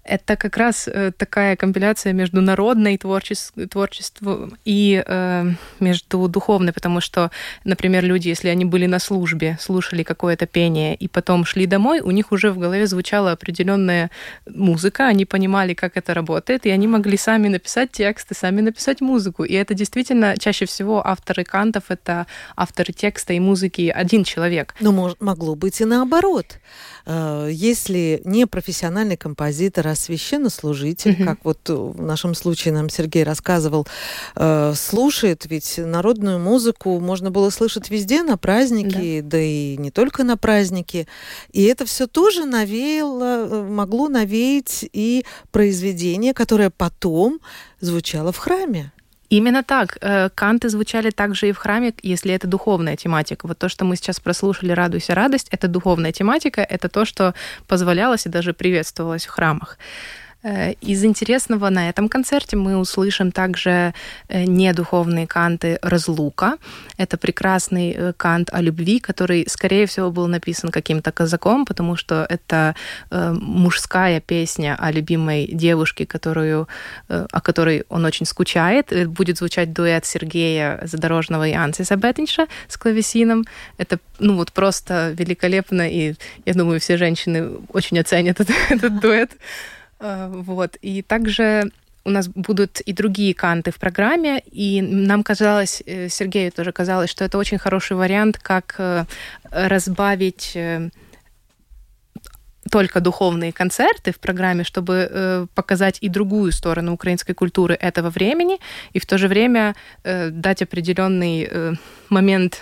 Это 0.07 0.35
как 0.37 0.57
раз 0.57 0.87
э, 0.87 1.11
такая 1.17 1.55
компиляция 1.55 2.13
между 2.13 2.41
народной 2.41 2.97
творчес- 2.97 3.51
творчеством 3.67 4.57
и 4.65 5.03
э, 5.05 5.45
между 5.79 6.27
духовной, 6.27 6.71
потому 6.71 7.01
что, 7.01 7.29
например, 7.65 8.05
люди, 8.05 8.29
если 8.29 8.47
они 8.49 8.63
были 8.65 8.85
на 8.85 8.99
службе, 8.99 9.57
слушали 9.59 10.03
какое-то 10.03 10.45
пение 10.47 10.95
и 10.95 11.07
потом 11.07 11.45
шли 11.45 11.65
домой, 11.65 11.99
у 11.99 12.11
них 12.11 12.31
уже 12.31 12.51
в 12.51 12.57
голове 12.57 12.87
звучала 12.87 13.31
определенная 13.31 14.09
музыка, 14.49 15.07
они 15.07 15.25
понимали, 15.25 15.73
как 15.73 15.97
это 15.97 16.13
работает, 16.13 16.65
и 16.65 16.69
они 16.69 16.87
могли 16.87 17.17
сами 17.17 17.49
написать 17.49 17.91
тексты, 17.91 18.33
сами 18.33 18.61
написать 18.61 19.01
музыку. 19.01 19.43
И 19.43 19.53
это 19.53 19.73
действительно 19.73 20.35
чаще 20.37 20.65
всего 20.65 21.05
авторы 21.05 21.43
кантов— 21.43 21.83
это 21.89 22.27
авторы 22.55 22.93
текста 22.93 23.33
и 23.33 23.39
музыки 23.39 23.91
один 23.93 24.23
человек. 24.23 24.73
Но 24.79 24.91
мож- 24.91 25.17
могло 25.19 25.55
быть 25.55 25.81
и 25.81 25.85
наоборот. 25.85 26.59
Э, 27.05 27.49
Если 27.51 28.21
не 28.25 28.45
профессиональный 28.45 29.17
композитор, 29.17 29.87
а 29.87 29.95
священнослужитель, 29.97 31.11
Мгм. 31.13 31.25
как 31.25 31.39
вот 31.43 31.69
в 31.69 32.01
нашем 32.01 32.35
случае 32.35 32.73
нам 32.73 32.89
Сергей 32.89 33.23
рассказывал, 33.23 33.87
э, 34.35 34.73
слушает, 34.75 35.45
ведь 35.49 35.77
народную 35.77 36.39
музыку 36.39 36.99
можно 36.99 37.31
было 37.31 37.49
слышать 37.49 37.89
везде 37.89 38.23
на 38.23 38.37
праздники, 38.37 39.21
да, 39.21 39.39
и 39.39 39.77
не 39.77 39.91
только 39.91 40.23
на 40.23 40.37
праздники. 40.37 41.07
И 41.51 41.63
это 41.63 41.85
все 41.85 42.07
тоже 42.07 42.45
навеяло, 42.45 43.47
э, 43.47 43.63
могло 43.69 44.07
навеять 44.09 44.85
и 44.93 45.25
произведение, 45.51 46.33
которое 46.33 46.69
потом 46.69 47.39
звучало 47.79 48.31
в 48.31 48.37
храме. 48.37 48.91
Именно 49.29 49.63
так. 49.63 49.97
Э, 50.01 50.29
Канты 50.29 50.69
звучали 50.69 51.09
также 51.09 51.49
и 51.49 51.51
в 51.51 51.57
храме, 51.57 51.93
если 52.01 52.33
это 52.33 52.47
духовная 52.47 52.95
тематика. 52.95 53.47
Вот 53.47 53.57
то, 53.57 53.67
что 53.69 53.83
мы 53.85 53.95
сейчас 53.97 54.19
прослушали 54.19 54.71
«Радуйся, 54.71 55.15
радость», 55.15 55.47
это 55.51 55.67
духовная 55.67 56.13
тематика, 56.13 56.61
это 56.61 56.87
то, 56.87 57.05
что 57.05 57.33
позволялось 57.67 58.25
и 58.25 58.29
даже 58.29 58.53
приветствовалось 58.53 59.25
в 59.25 59.29
храмах. 59.29 59.77
Э, 60.47 60.73
Из 60.81 61.03
интересного 61.03 61.69
на 61.69 61.89
этом 61.89 62.09
концерте 62.09 62.55
мы 62.55 62.77
услышим 62.77 63.31
также 63.31 63.93
э, 64.29 64.45
недуховные 64.45 65.27
канты 65.27 65.77
«Разлука». 65.81 66.57
Это 66.97 67.17
прекрасный 67.17 67.91
э, 67.91 68.13
кант 68.13 68.49
о 68.53 68.61
любви, 68.61 68.99
который, 68.99 69.45
скорее 69.49 69.85
всего, 69.85 70.09
был 70.11 70.27
написан 70.27 70.71
каким-то 70.71 71.11
казаком, 71.11 71.65
потому 71.65 71.97
что 71.97 72.25
это 72.29 72.75
мужская 73.11 74.21
песня 74.21 74.77
о 74.79 74.91
любимой 74.91 75.47
девушке, 75.51 76.05
которую, 76.05 76.67
о 77.07 77.41
которой 77.41 77.83
он 77.89 78.05
очень 78.05 78.25
скучает. 78.25 79.09
Будет 79.09 79.37
звучать 79.37 79.73
дуэт 79.73 80.05
Сергея 80.05 80.79
Задорожного 80.83 81.47
и 81.47 81.53
Ансиса 81.53 81.95
Беттинша 81.95 82.47
с 82.67 82.77
клавесином. 82.77 83.45
Это 83.77 83.99
ну 84.19 84.35
вот 84.35 84.51
просто 84.51 85.13
великолепно, 85.17 85.89
и 85.89 86.13
я 86.45 86.53
думаю, 86.53 86.79
все 86.79 86.97
женщины 86.97 87.51
очень 87.73 87.99
оценят 87.99 88.39
этот, 88.39 88.55
этот 88.69 88.99
дуэт. 88.99 89.31
Э, 89.99 90.27
Вот. 90.29 90.77
И 90.81 91.01
также 91.01 91.71
у 92.05 92.09
нас 92.09 92.27
будут 92.27 92.79
и 92.81 92.93
другие 92.93 93.33
канты 93.33 93.71
в 93.71 93.79
программе, 93.79 94.39
и 94.39 94.81
нам 94.81 95.23
казалось, 95.23 95.83
э, 95.85 96.09
Сергею 96.09 96.51
тоже 96.51 96.71
казалось, 96.71 97.09
что 97.09 97.25
это 97.25 97.37
очень 97.37 97.57
хороший 97.57 97.97
вариант, 97.97 98.37
как 98.37 98.75
э, 98.77 99.05
разбавить 99.51 100.57
только 102.71 102.99
духовные 102.99 103.53
концерты 103.53 104.11
в 104.11 104.19
программе, 104.19 104.65
чтобы 104.65 105.47
показать 105.55 105.99
и 106.01 106.09
другую 106.09 106.51
сторону 106.51 106.93
украинской 106.93 107.33
культуры 107.33 107.75
этого 107.75 108.09
времени, 108.09 108.59
и 108.91 108.99
в 108.99 109.05
то 109.05 109.17
же 109.17 109.29
время 109.29 109.73
дать 110.03 110.61
определенный 110.61 111.77
момент 112.09 112.61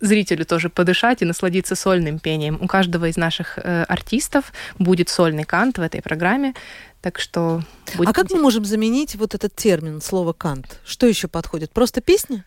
зрителю 0.00 0.44
тоже 0.44 0.68
подышать 0.68 1.22
и 1.22 1.24
насладиться 1.24 1.74
сольным 1.74 2.18
пением. 2.18 2.58
У 2.60 2.66
каждого 2.66 3.08
из 3.08 3.16
наших 3.16 3.58
э, 3.58 3.84
артистов 3.84 4.52
будет 4.78 5.08
сольный 5.08 5.44
кант 5.44 5.78
в 5.78 5.82
этой 5.82 6.02
программе, 6.02 6.54
так 7.00 7.18
что 7.18 7.62
а 7.98 8.12
как 8.12 8.30
мы 8.30 8.40
можем 8.40 8.64
заменить 8.64 9.14
вот 9.14 9.34
этот 9.34 9.54
термин, 9.56 10.00
слово 10.00 10.32
«кант»? 10.32 10.80
Что 10.84 11.06
еще 11.06 11.28
подходит? 11.28 11.70
Просто 11.70 12.00
песня? 12.00 12.44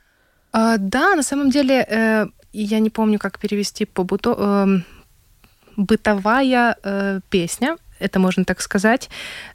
А, 0.52 0.78
да, 0.78 1.16
на 1.16 1.24
самом 1.24 1.50
деле, 1.50 1.86
э, 1.89 2.28
я 2.54 2.80
не 2.80 2.89
помню, 2.89 3.20
как 3.20 3.39
перевести 3.39 3.86
по 3.86 4.04
буто, 4.04 4.36
э, 4.38 4.68
бытовая 5.78 6.76
э, 6.84 7.20
песня, 7.30 7.78
это 8.00 8.20
можно 8.20 8.46
так 8.46 8.62
сказать, 8.62 9.10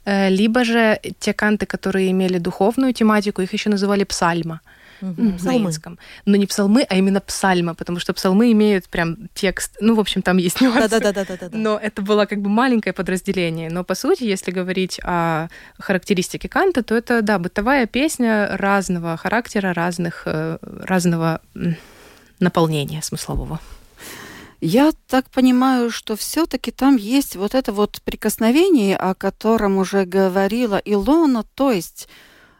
э, 0.04 0.30
либо 0.30 0.64
же 0.64 0.98
те 1.20 1.32
канты, 1.32 1.66
которые 1.66 2.10
имели 2.10 2.38
духовную 2.38 2.92
тематику, 2.92 3.42
их 3.42 3.52
еще 3.52 3.70
называли 3.70 4.04
псальма 4.04 4.60
Мгм. 5.00 5.32
на 5.32 5.38
Псалмы. 5.38 5.70
инском. 5.70 5.98
Но 6.24 6.36
не 6.36 6.46
псалмы, 6.46 6.86
а 6.88 6.96
именно 6.96 7.20
псальма, 7.20 7.74
потому 7.74 7.98
что 7.98 8.12
псалмы 8.12 8.52
имеют 8.52 8.88
прям 8.88 9.28
текст. 9.34 9.76
Ну, 9.80 9.94
в 9.94 10.00
общем, 10.00 10.22
там 10.22 10.36
есть 10.38 10.60
нюансы. 10.60 10.88
Да-да-да-да-да. 10.88 11.56
Но 11.56 11.78
это 11.78 12.02
было 12.02 12.26
как 12.26 12.40
бы 12.40 12.48
маленькое 12.48 12.92
подразделение. 12.92 13.70
Но 13.70 13.84
по 13.84 13.94
сути, 13.94 14.24
если 14.24 14.50
говорить 14.50 15.00
о 15.02 15.48
характеристике 15.78 16.48
Канта, 16.48 16.82
то 16.82 16.94
это, 16.94 17.22
да, 17.22 17.38
бытовая 17.38 17.86
песня 17.86 18.56
разного 18.56 19.16
характера, 19.16 19.72
разных, 19.72 20.22
э, 20.26 20.58
разного 20.62 21.40
наполнения 22.40 23.02
смыслового. 23.02 23.60
Я 24.60 24.90
так 25.06 25.30
понимаю, 25.30 25.90
что 25.90 26.16
все-таки 26.16 26.72
там 26.72 26.96
есть 26.96 27.36
вот 27.36 27.54
это 27.54 27.72
вот 27.72 28.02
прикосновение, 28.04 28.96
о 28.96 29.14
котором 29.14 29.78
уже 29.78 30.04
говорила 30.04 30.82
Илона, 30.84 31.44
то 31.54 31.70
есть 31.70 32.08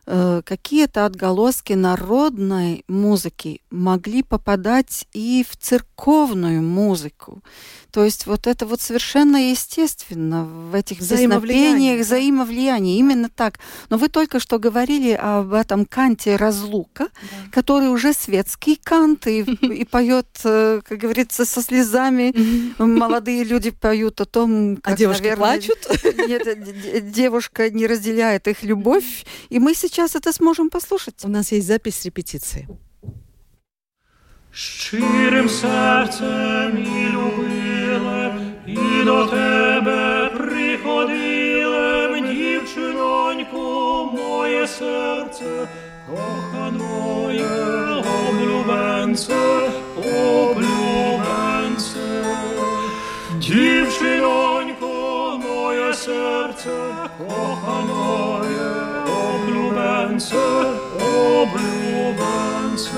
какие-то 0.08 1.04
отголоски 1.04 1.74
народной 1.74 2.84
музыки 2.88 3.60
могли 3.70 4.22
попадать 4.22 5.06
и 5.12 5.44
в 5.48 5.56
церковную 5.56 6.62
музыку. 6.62 7.42
То 7.90 8.04
есть 8.04 8.26
вот 8.26 8.46
это 8.46 8.66
вот 8.66 8.80
совершенно 8.80 9.50
естественно 9.50 10.44
в 10.44 10.74
этих 10.74 10.98
да. 10.98 11.04
взаимовлияние, 11.04 12.98
именно 12.98 13.28
так. 13.28 13.58
Но 13.88 13.96
вы 13.96 14.08
только 14.08 14.40
что 14.40 14.58
говорили 14.58 15.12
об 15.12 15.52
этом 15.54 15.86
канте 15.86 16.36
«Разлука», 16.36 17.08
который 17.50 17.88
уже 17.88 18.12
светский 18.12 18.76
кант 18.76 19.26
и, 19.26 19.40
и 19.40 19.84
поет, 19.84 20.28
э, 20.44 20.80
как 20.84 20.98
говорится, 20.98 21.44
со 21.44 21.62
слезами. 21.62 22.34
Молодые 22.78 23.44
люди 23.44 23.70
поют 23.70 24.20
о 24.20 24.26
том, 24.26 24.76
как, 24.76 24.94
А 24.94 24.96
девушки 24.96 25.22
наверное, 25.22 25.60
плачут? 25.60 25.78
Нет, 26.28 27.10
девушка 27.10 27.70
не 27.70 27.86
разделяет 27.86 28.48
их 28.48 28.62
любовь, 28.62 29.24
и 29.48 29.58
мы 29.58 29.74
сейчас 29.74 30.14
это 30.14 30.32
сможем 30.32 30.68
послушать. 30.68 31.24
У 31.24 31.28
нас 31.28 31.52
есть 31.52 31.66
запись 31.66 32.00
с 32.00 32.04
репетиции. 32.04 32.68
Щирим 34.52 35.48
серцем 35.48 36.78
і 36.78 37.08
любилем, 37.12 37.37
до 39.04 39.26
тебе 39.26 40.30
приходилем, 40.38 42.26
дівчиноньку, 42.28 43.58
моє 44.12 44.66
серце, 44.66 45.68
коханоє, 46.06 47.44
облюбенце, 48.28 49.36
облюбенце. 49.96 52.24
Дівчинонько, 53.36 55.40
моє 55.48 55.94
серце, 55.94 56.70
коханоє, 57.18 58.70
облюбенце, 59.06 60.36
облюбенце. 61.38 62.90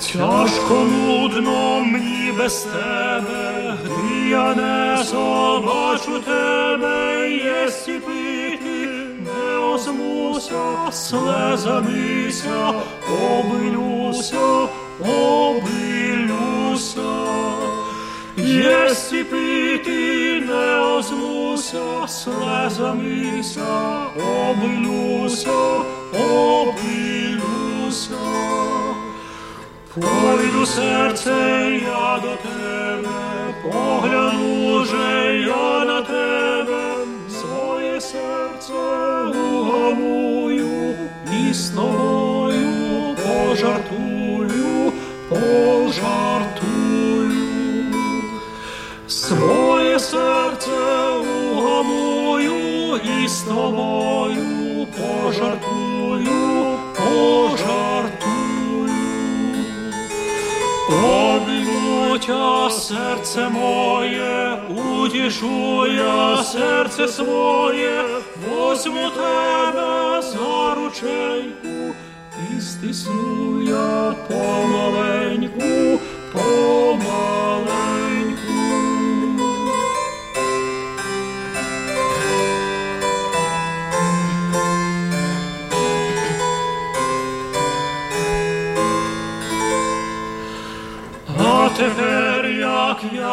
Тяжко 0.00 0.74
нудно 0.74 1.80
мені 1.80 2.32
без 2.38 2.62
тебе, 2.62 3.65
я 4.29 4.55
не 4.55 4.81
побачу 5.11 6.19
тебе, 6.19 7.29
єсть 7.31 7.87
і 7.87 7.91
пити, 7.91 8.87
не 9.25 9.57
озмуся, 9.57 10.91
слезамися, 10.91 12.73
обилюся, 13.21 14.67
обилюся. 14.99 15.91
Єсть 18.37 19.13
і 19.13 19.23
пити, 19.23 20.43
не 20.47 20.79
озмуся, 20.79 22.07
слезамися, 22.07 23.67
обилюся, 24.15 25.81
обилюся. 26.13 26.91
Пойду 29.95 30.65
серце 30.65 31.81
я 31.83 32.19
до 32.23 32.35
тебе, 32.35 33.44
погляну 33.72 34.84
же 34.84 35.44
я 35.46 35.84
на 35.84 36.02
тебе, 36.02 36.94
своє 37.30 38.00
серце 38.00 38.72
угамую 39.52 40.94
і 41.32 41.54
з 41.54 41.70
тобою 41.70 43.16
пожартую, 43.24 44.92
пожартую. 45.28 46.56
Своє 49.08 49.98
серце 49.98 50.70
угамую 51.52 53.00
і 53.24 53.28
з 53.28 53.40
тобою 53.42 54.86
пожартую, 54.96 56.78
пожартую. 56.96 58.06
Обійму 62.16 62.70
серце 62.70 63.48
моє, 63.48 64.58
утішу 64.68 65.86
я 65.86 66.42
серце 66.42 67.08
своє, 67.08 68.04
возьму 68.48 69.10
тебе 69.10 70.22
за 70.22 70.74
ручейку, 70.74 71.94
і 72.50 72.60
стисну 72.60 73.62
я 73.62 74.14
помаленьку, 74.28 76.00
помаленьку. 76.32 77.75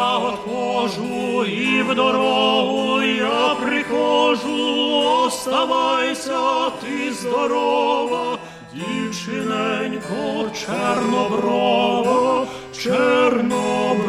Я 0.04 0.16
отхожу, 0.16 1.44
і 1.44 1.82
в 1.82 1.94
дорогу 1.94 3.02
я 3.02 3.54
приходжу, 3.62 4.76
оставайся 5.26 6.70
ти 6.70 7.12
здорова, 7.12 8.38
дівчиненько 8.74 10.50
чорноброва, 10.66 12.46
чорноброва. 12.82 14.04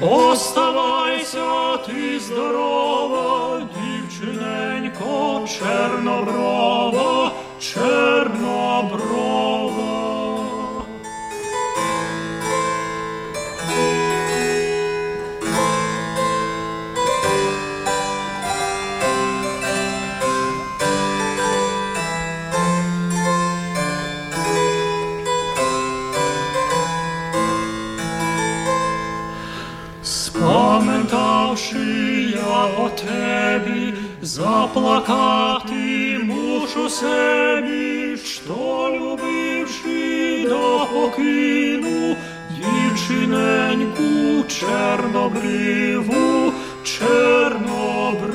Оставайся 0.00 1.76
ти 1.86 2.20
здорова, 2.20 3.62
дівчиненько 3.74 5.46
чорноброва, 5.58 7.32
чорноброва. 7.60 8.78
О 32.76 32.88
тебі, 32.88 33.94
заплакати 34.22 36.18
мушу 36.22 36.90
собі, 36.90 38.16
що 38.16 38.98
любивши 39.00 40.46
да 40.48 40.84
покину 40.84 42.16
дівчиненьку 42.56 44.44
чорнобриву, 44.48 46.52
чорнобриву, 46.84 48.32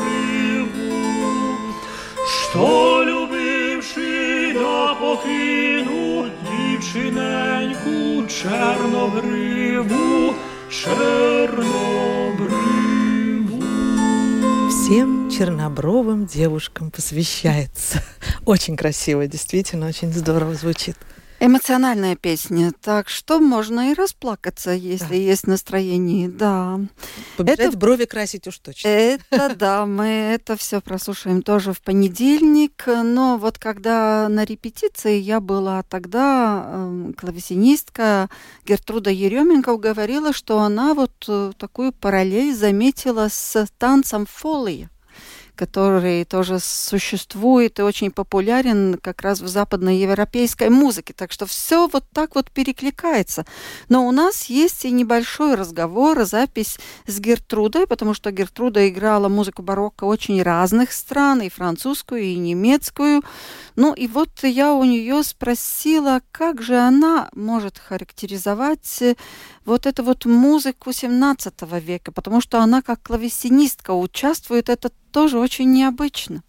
що 2.25 3.05
любивши 3.05 4.53
да 4.53 4.93
покину 4.93 6.25
дівчиненьку 6.51 8.27
чорнобриву, 8.27 10.34
чорнобриву. 10.69 12.32
Всем 14.84 15.29
чернобровым 15.29 16.25
девушкам 16.25 16.91
посвящается. 16.91 18.03
Очень 18.45 18.75
красиво, 18.75 19.25
действительно, 19.27 19.88
очень 19.88 20.11
здорово 20.11 20.55
звучит. 20.55 20.97
Эмоциональная 21.46 22.16
песня, 22.16 22.72
так 22.82 23.10
что 23.10 23.39
можно 23.41 23.91
и 23.91 23.94
расплакаться, 23.94 24.72
если 24.72 25.10
Да. 25.10 25.16
есть 25.16 25.46
настроение, 25.46 26.30
да. 26.30 26.80
Побежать 27.36 27.60
Это- 27.60 27.78
брови 27.78 28.06
красить 28.06 28.48
уж 28.48 28.60
точно. 28.60 28.88
Это 28.88 29.20
да, 29.58 29.86
мы 29.86 30.06
это 30.06 30.56
все 30.56 30.80
прослушаем 30.80 31.41
тоже 31.41 31.74
в 31.74 31.82
понедельник. 31.82 32.86
Но 32.88 33.38
вот 33.38 33.60
когда 33.60 34.28
на 34.30 34.46
репетиции 34.46 35.18
я 35.20 35.41
была 35.41 35.84
тогда, 35.84 36.64
эм, 36.66 37.14
клавесинистка 37.14 38.30
Гертруда 38.66 39.10
Еременко 39.10 39.76
говорила, 39.76 40.32
что 40.32 40.60
она 40.60 40.94
вот 40.94 41.12
э, 41.28 41.52
такую 41.58 41.91
параллель 41.91 42.56
заметила 42.56 43.28
с 43.30 43.68
танцем 43.78 44.26
фолии 44.26 44.88
который 45.56 46.26
тоже 46.26 46.60
существует 46.60 47.80
и 47.80 47.84
очень 47.84 48.12
популярен 48.12 48.97
как 49.01 49.22
раз 49.22 49.41
в 49.41 49.47
западноевропейской 49.47 50.70
музыке. 50.70 51.14
Так 51.14 51.32
что 51.32 51.45
все 51.45 51.88
вот 51.88 52.04
так 52.14 52.36
вот 52.36 52.51
перекликается. 52.51 53.45
Но 53.89 54.08
у 54.08 54.12
нас 54.12 54.45
есть 54.45 54.86
и 54.86 54.91
небольшой 54.91 55.56
разговор, 55.56 56.24
запись 56.26 56.80
с 57.08 57.20
Гертрудой, 57.20 57.88
потому 57.88 58.14
что 58.14 58.32
Гертруда 58.32 58.88
играла 58.89 59.30
музыку 59.30 59.62
барокко 59.62 60.06
очень 60.06 60.41
разных 60.41 60.91
стран, 60.91 61.41
и 61.41 61.49
французскую, 61.49 62.22
и 62.22 62.36
немецкую. 62.36 63.22
Ну 63.76 63.93
и 63.93 64.08
вот 64.08 64.30
я 64.43 64.74
у 64.74 64.84
нее 64.84 65.24
спросила, 65.24 66.22
как 66.32 66.62
же 66.62 66.78
она 66.78 67.30
может 67.34 67.78
характеризовать 67.78 69.01
э, 69.01 69.16
вот 69.66 69.86
эту 69.86 70.04
вот 70.04 70.26
музыку 70.26 70.91
17 70.91 71.54
века, 71.80 72.12
потому 72.12 72.41
что 72.41 72.60
она 72.60 72.82
как 72.82 73.01
клавесинистка 73.01 73.91
участвует, 73.91 74.70
это 74.70 74.91
тоже 75.12 75.39
очень 75.39 75.72
необычно. 75.72 76.43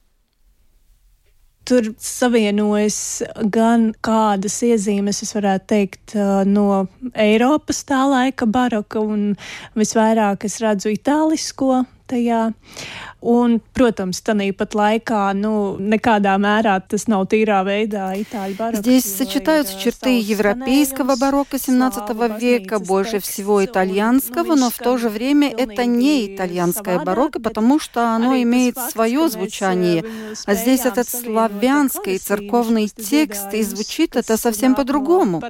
Tur 1.66 1.94
savienojas 2.02 3.22
gan 3.54 3.92
kādas 4.02 4.56
iezīmes, 4.66 5.20
es 5.22 5.36
varētu 5.38 5.68
teikt, 5.70 6.16
uh, 6.16 6.42
no 6.48 6.88
Eiropas 7.14 7.84
tā 7.86 8.00
laika 8.10 8.48
baroka, 8.50 9.04
un 9.04 9.36
visvairāk 9.78 10.48
es 10.50 10.58
redzu 10.64 10.96
itālisko 10.96 11.84
tajā. 12.10 12.48
Un, 13.25 13.61
protams, 13.73 14.21
tāpat 14.21 14.75
laikā, 14.75 15.33
nu, 15.33 15.77
nekādā 15.81 16.37
mērā 16.37 16.81
tas 16.85 17.07
nav 17.09 17.25
tīrā 17.33 17.63
veidā 17.65 18.13
itāļu 18.21 18.57
baroks. 18.59 18.79
Здесь 18.81 19.05
сочетаются 19.17 19.79
черты 19.79 20.21
европейского 20.21 21.17
барокко 21.17 21.59
17 21.59 22.15
слава 22.25 22.39
века, 22.39 22.79
больше 22.79 23.19
всего 23.21 23.61
un, 23.61 23.65
итальянского, 23.65 24.55
но 24.55 24.71
в 24.71 24.79
то 24.79 24.99
же 24.99 25.09
время 25.09 25.53
это 25.57 25.85
не 25.85 26.35
итальянское 26.35 26.99
барокко, 26.99 27.41
потому 27.41 27.79
что 27.81 28.15
оно 28.15 28.37
имеет 28.43 28.77
свое 28.79 29.29
звучание. 29.29 30.05
А 30.47 30.55
здесь 30.55 30.81
этот 30.81 30.99
ar 30.99 31.05
славянский 31.05 32.19
церковный 32.19 32.89
текст, 32.89 33.53
и 33.53 33.63
звучит 33.63 34.17
это 34.17 34.37
совсем 34.37 34.75
по-другому. 34.75 35.43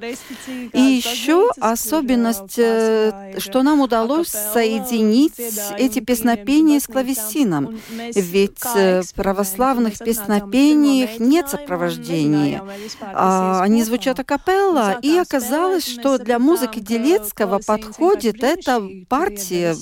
И 0.72 0.80
еще 0.80 1.50
особенность, 1.60 2.58
э, 2.58 3.34
что 3.38 3.62
нам 3.62 3.80
удалось 3.80 4.28
соединить 4.28 5.34
эти 5.78 6.00
песнопения 6.00 6.80
с 6.80 6.86
клавесином. 6.86 7.63
Mēs 7.90 8.12
Ведь 8.14 8.58
э, 8.74 9.02
в 9.02 9.14
православных 9.14 9.98
песнопениях 9.98 11.18
нет 11.18 11.48
сопровождения. 11.48 12.62
А, 13.02 13.62
Они 13.62 13.82
звучат 13.82 14.20
акапелла, 14.20 14.98
и 15.02 15.16
оказалось, 15.16 15.86
что 15.86 16.18
для 16.18 16.38
музыки 16.38 16.80
Делецкого 16.80 17.60
подходит 17.64 18.42
эта 18.42 18.82
партия 19.08 19.74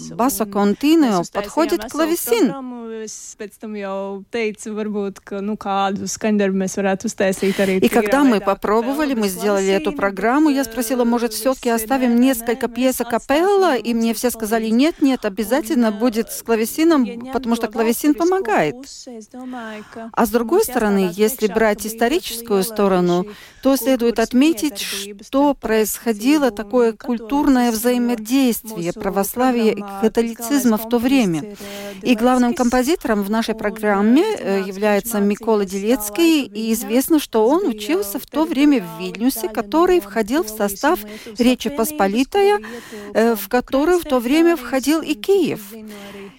Континео, 0.53 1.21
mēs 1.21 1.33
подходит 1.33 1.91
клавесин. 1.91 2.53
И 7.83 7.89
когда 7.89 8.25
мы 8.25 8.41
попробовали, 8.41 9.15
мы 9.15 9.29
сделали 9.29 9.69
эту 9.69 9.93
программу, 9.93 10.51
я 10.51 10.65
спросила, 10.65 11.03
э, 11.03 11.05
может, 11.05 11.33
все-таки 11.33 11.71
оставим 11.71 12.21
несколько 12.21 12.69
пьес 12.69 13.01
акапелла, 13.01 13.77
и 13.77 13.95
мне 13.95 14.15
все 14.15 14.31
сказали, 14.31 14.67
нет, 14.69 15.01
нет, 15.01 15.25
обязательно 15.25 15.91
будет 15.91 16.29
э, 16.29 16.31
с 16.31 16.43
клавесином, 16.43 17.33
потому 17.33 17.57
что 17.57 17.69
клавесин 17.73 18.15
помогает. 18.15 18.77
А 20.13 20.27
с 20.27 20.31
другой 20.31 20.63
стороны, 20.63 21.11
если 21.13 21.47
брать 21.47 21.87
историческую 21.87 22.63
сторону, 22.63 23.27
то 23.63 23.77
следует 23.77 24.19
отметить, 24.19 24.79
что 25.25 25.55
происходило 25.55 26.51
такое 26.51 26.93
культурное 26.93 27.71
взаимодействие 27.71 28.93
православия 28.93 29.73
и 29.73 29.83
католицизма 30.01 30.77
в 30.77 30.89
то 30.89 30.99
время. 30.99 31.57
И 32.03 32.15
главным 32.15 32.55
композитором 32.55 33.23
в 33.23 33.31
нашей 33.31 33.55
программе 33.55 34.23
э, 34.23 34.63
является 34.67 35.21
Микола 35.21 35.65
Делецкий, 35.65 36.45
и 36.45 36.73
известно, 36.73 37.21
что 37.21 37.49
он 37.49 37.67
учился 37.67 38.19
в 38.19 38.27
то 38.27 38.45
время 38.45 38.83
в 38.83 39.01
Вильнюсе, 39.01 39.49
который 39.49 40.01
входил 40.01 40.43
в 40.45 40.49
состав 40.49 41.01
Речи 41.39 41.71
Посполитая, 41.71 42.61
э, 43.15 43.35
в 43.37 43.49
которую 43.49 44.01
в 44.01 44.05
то 44.05 44.19
время 44.19 44.57
входил 44.57 45.01
и 45.01 45.15
Киев. 45.15 45.61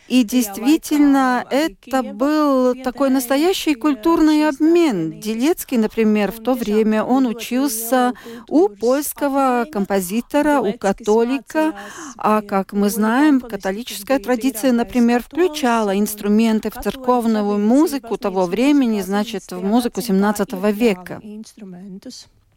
И 0.08 0.24
действительно, 0.24 1.12
это 1.16 2.03
был 2.03 2.76
такой 2.84 3.09
настоящий 3.09 3.76
культурный 3.76 4.47
обмен. 4.47 5.20
Делецкий, 5.20 5.78
например, 5.78 6.32
в 6.32 6.39
то 6.41 6.53
время 6.53 7.03
он 7.03 7.26
учился 7.26 8.14
у 8.47 8.70
польского 8.70 9.66
композитора, 9.72 10.59
у 10.59 10.74
католика, 10.74 11.74
а 12.18 12.41
как 12.41 12.74
мы 12.74 12.89
знаем, 12.89 13.41
католическая 13.41 14.20
традиция, 14.20 14.72
например, 14.72 15.22
включала 15.24 15.97
инструменты 15.97 16.70
в 16.70 16.76
церковную 16.82 17.59
музыку 17.59 18.18
того 18.18 18.45
времени, 18.45 19.01
значит, 19.01 19.51
в 19.51 19.64
музыку 19.64 20.01
17 20.01 20.53
века. 20.72 21.22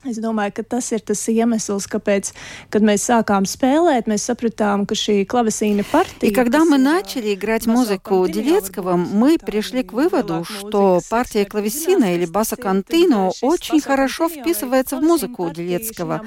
Es 0.08 0.18
domāju, 0.22 0.52
ka 0.56 0.62
tas 0.62 0.92
ir 0.92 1.00
tas 1.00 1.26
iemesls, 1.28 1.86
kāpēc, 1.90 2.32
kad 2.70 2.82
мы 2.82 2.96
сакām 3.00 3.46
спелēt, 3.46 4.06
мы 4.06 4.18
sapratām, 4.22 4.86
ka 4.86 4.94
šī 4.94 5.24
клавесина 5.26 5.82
партия... 5.82 6.28
И 6.28 6.30
когда 6.30 6.64
мы 6.64 6.78
начали 6.78 7.34
играть 7.34 7.66
музыку 7.66 8.26
Делецкого, 8.28 8.96
мы 8.96 9.38
пришли 9.38 9.82
к 9.82 9.92
выводу, 9.92 10.44
что 10.44 11.00
партия 11.10 11.44
клавесина 11.44 12.14
или 12.14 12.26
баса 12.26 12.56
кантино 12.56 13.32
очень 13.42 13.80
хорошо 13.80 14.28
вписывается 14.28 14.96
в 14.96 15.02
музыку 15.02 15.50
Делецкого. 15.50 16.22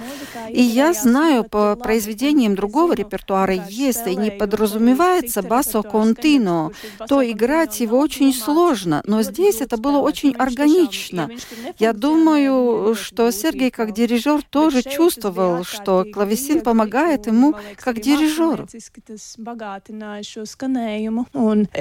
И 0.50 0.62
я 0.62 0.94
знаю 0.94 1.44
по 1.44 1.76
произведениям 1.76 2.56
другого 2.56 2.94
репертуара, 2.94 3.54
если 3.70 4.14
не 4.14 4.32
подразумевается 4.32 5.42
басо 5.42 5.84
контино, 5.84 6.72
то 7.08 7.24
играть 7.24 7.80
его 7.80 7.98
очень 8.00 8.34
сложно. 8.34 9.02
Но 9.06 9.24
здесь 9.24 9.62
это 9.62 9.78
было 9.78 10.00
очень 10.00 10.34
органично. 10.36 11.30
Я 11.78 11.94
думаю, 11.94 12.96
что 12.96 13.32
Сергей 13.32 13.69
как 13.72 13.94
дирижер 13.94 14.44
тоже 14.44 14.84
чувствовал, 14.84 15.64
что 15.64 16.06
клавесин 16.12 16.62
помогает 16.62 17.28
ему 17.28 17.56
как 17.78 18.00
дирижеру. 18.00 18.68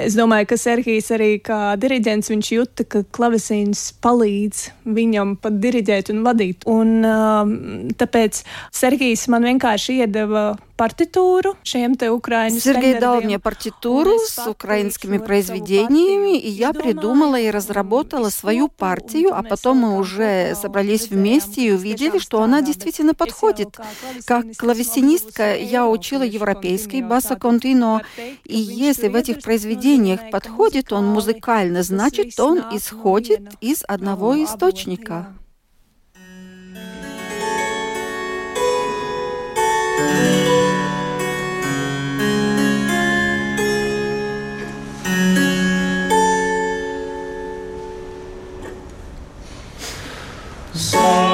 Es 0.09 0.15
domāju, 0.15 0.45
ka 0.49 0.57
Serhijs 0.57 1.09
arī 1.15 1.29
kā 1.43 1.75
diriģents 1.79 2.29
viņš 2.31 2.51
jūta, 2.53 2.85
ka 2.85 3.03
klavesīns 3.03 3.93
palīdz 4.03 4.63
viņam 4.85 5.35
pat 5.41 5.59
diriģēt 5.59 6.13
un 6.13 6.23
vadīt. 6.25 6.65
Un 6.69 7.93
tāpēc 7.99 8.43
Serhijs 8.71 9.27
man 9.31 9.47
vienkārši 9.49 10.01
iedeva 10.03 10.57
партитуру 10.79 11.57
чем 11.63 11.95
то 11.95 12.13
украинским. 12.13 12.73
Сергей 12.73 12.97
дал 12.97 13.21
мне 13.21 13.37
партитуру 13.37 14.17
с 14.17 14.47
украинскими 14.47 15.17
произведениями, 15.17 16.39
и 16.39 16.49
я 16.49 16.71
придумала 16.71 17.37
и 17.37 17.51
разработала 17.51 18.29
свою 18.29 18.69
партию, 18.69 19.35
а 19.35 19.43
потом 19.43 19.79
мы 19.79 19.97
уже 19.97 20.55
собрались 20.55 21.09
вместе 21.09 21.63
и 21.63 21.71
увидели, 21.79 22.19
что 22.19 22.41
она 22.41 22.61
действительно 22.61 23.13
подходит. 23.13 23.77
Как 24.25 24.45
клавесинистка 24.57 25.55
я 25.55 25.87
учила 25.87 26.23
европейский 26.23 27.01
басо 27.01 27.35
контино, 27.35 28.01
и 28.43 28.57
если 28.57 29.07
в 29.07 29.15
этих 29.15 29.41
произведениях 29.41 30.29
подходит 30.31 30.91
он 30.93 31.07
музыкально, 31.07 31.83
значит 31.83 32.39
он 32.39 32.59
исходит 32.71 33.41
из 33.61 33.83
одного 33.87 34.43
источника. 34.43 35.33
еще, 50.91 51.28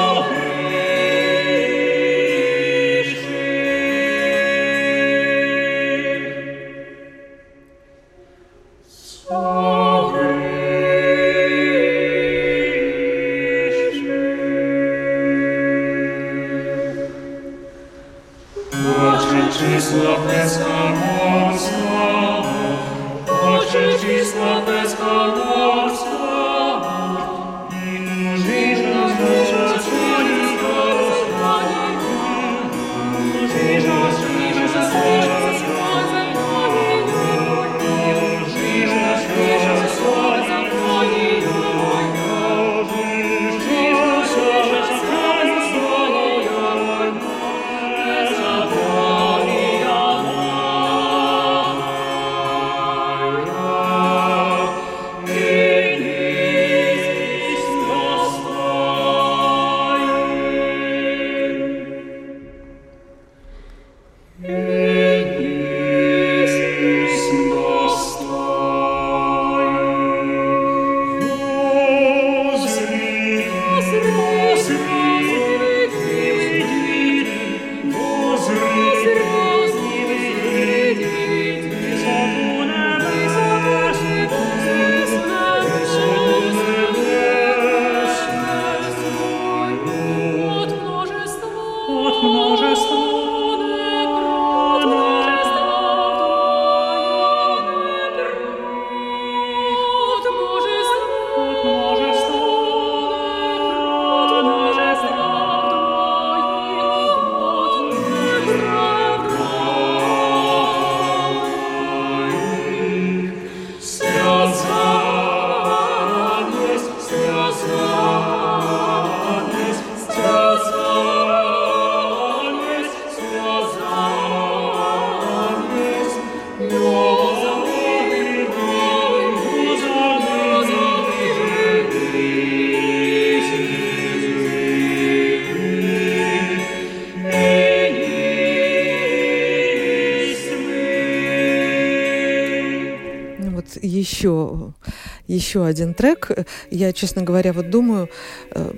еще 145.46 145.64
один 145.64 145.94
трек. 145.94 146.30
Я, 146.70 146.92
честно 146.92 147.22
говоря, 147.22 147.52
вот 147.52 147.70
думаю, 147.70 148.10
э, 148.50 148.72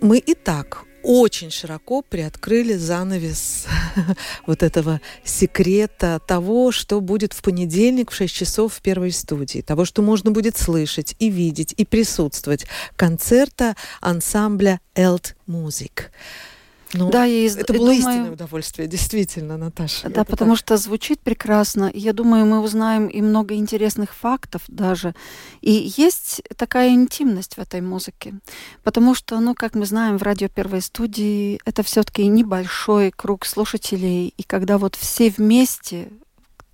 мы 0.00 0.18
и 0.18 0.34
так 0.34 0.84
очень 1.02 1.50
широко 1.50 2.02
приоткрыли 2.02 2.74
занавес 2.74 3.66
вот 4.46 4.62
этого 4.62 5.00
секрета 5.24 6.20
того, 6.26 6.70
что 6.72 7.00
будет 7.00 7.32
в 7.32 7.42
понедельник 7.42 8.10
в 8.10 8.14
6 8.14 8.34
часов 8.34 8.74
в 8.74 8.82
первой 8.82 9.12
студии, 9.12 9.60
того, 9.60 9.84
что 9.84 10.02
можно 10.02 10.30
будет 10.30 10.56
слышать 10.56 11.14
и 11.18 11.30
видеть 11.30 11.74
и 11.76 11.84
присутствовать 11.84 12.66
концерта 12.96 13.74
ансамбля 14.00 14.80
Элт 14.94 15.36
Музик. 15.46 16.10
Ну, 16.94 17.10
да, 17.10 17.24
я 17.24 17.46
это 17.46 17.72
было 17.72 17.86
думаю, 17.86 17.98
истинное 17.98 18.30
удовольствие, 18.32 18.88
действительно, 18.88 19.56
Наташа. 19.56 20.08
Да, 20.08 20.24
потому 20.24 20.52
так. 20.52 20.60
что 20.60 20.76
звучит 20.76 21.20
прекрасно. 21.20 21.90
Я 21.92 22.12
думаю, 22.12 22.46
мы 22.46 22.60
узнаем 22.60 23.08
и 23.08 23.20
много 23.20 23.54
интересных 23.54 24.14
фактов 24.14 24.62
даже. 24.68 25.14
И 25.60 25.92
есть 25.96 26.42
такая 26.56 26.90
интимность 26.90 27.56
в 27.56 27.58
этой 27.58 27.80
музыке. 27.82 28.34
Потому 28.82 29.14
что, 29.14 29.38
ну, 29.40 29.54
как 29.54 29.74
мы 29.74 29.84
знаем, 29.84 30.16
в 30.18 30.22
радио 30.22 30.48
первой 30.48 30.80
студии 30.80 31.60
это 31.64 31.82
все-таки 31.82 32.26
небольшой 32.26 33.10
круг 33.10 33.44
слушателей. 33.44 34.32
И 34.36 34.42
когда 34.42 34.78
вот 34.78 34.96
все 34.96 35.30
вместе 35.30 36.08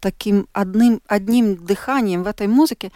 таким 0.00 0.46
одним, 0.52 1.00
одним 1.08 1.56
дыханием 1.56 2.22
в 2.22 2.26
этой 2.26 2.46
музыке, 2.46 2.92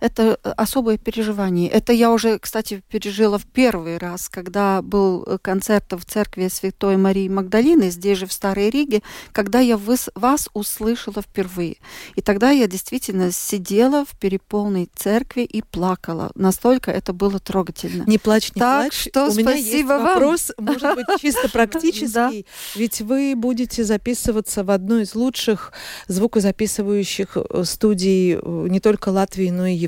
это 0.00 0.36
особое 0.56 0.98
переживание. 0.98 1.68
Это 1.68 1.92
я 1.92 2.12
уже, 2.12 2.38
кстати, 2.38 2.82
пережила 2.88 3.38
в 3.38 3.46
первый 3.46 3.98
раз, 3.98 4.28
когда 4.28 4.82
был 4.82 5.38
концерт 5.42 5.92
в 5.92 6.04
церкви 6.04 6.48
Святой 6.48 6.96
Марии 6.96 7.28
Магдалины, 7.28 7.90
здесь 7.90 8.18
же 8.18 8.26
в 8.26 8.32
Старой 8.32 8.70
Риге, 8.70 9.02
когда 9.32 9.60
я 9.60 9.76
вас 9.76 10.48
услышала 10.54 11.22
впервые. 11.22 11.76
И 12.14 12.20
тогда 12.20 12.50
я 12.50 12.66
действительно 12.66 13.32
сидела 13.32 14.04
в 14.04 14.16
переполной 14.18 14.88
церкви 14.94 15.42
и 15.42 15.62
плакала. 15.62 16.30
Настолько 16.34 16.90
это 16.90 17.12
было 17.12 17.38
трогательно. 17.40 18.04
Не 18.06 18.18
плачь, 18.18 18.52
не 18.54 18.60
так 18.60 18.90
плачь. 18.90 19.08
что 19.08 19.28
У 19.30 19.34
меня 19.34 19.54
есть 19.54 19.84
вам. 19.84 20.04
вопрос, 20.04 20.52
может 20.58 20.94
быть, 20.94 21.06
чисто 21.20 21.48
практический. 21.52 22.46
Ведь 22.76 23.00
вы 23.00 23.34
будете 23.36 23.84
записываться 23.84 24.64
в 24.64 24.70
одной 24.70 25.02
из 25.02 25.14
лучших 25.14 25.72
звукозаписывающих 26.06 27.36
э, 27.36 27.64
студий 27.64 28.34
э, 28.34 28.66
не 28.68 28.80
только 28.80 29.08
Латвии, 29.08 29.50
но 29.50 29.66
и 29.66 29.74
Европы. 29.74 29.87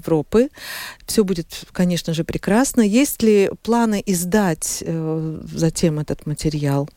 Все 1.06 1.22
будет, 1.24 1.64
конечно 1.72 2.14
же, 2.14 2.24
прекрасно. 2.24 2.80
Есть 2.82 3.22
ли 3.22 3.50
планы 3.62 4.02
издать 4.06 4.82
э, 4.86 5.40
затем 5.52 5.98
этот 5.98 6.26
материал? 6.26 6.88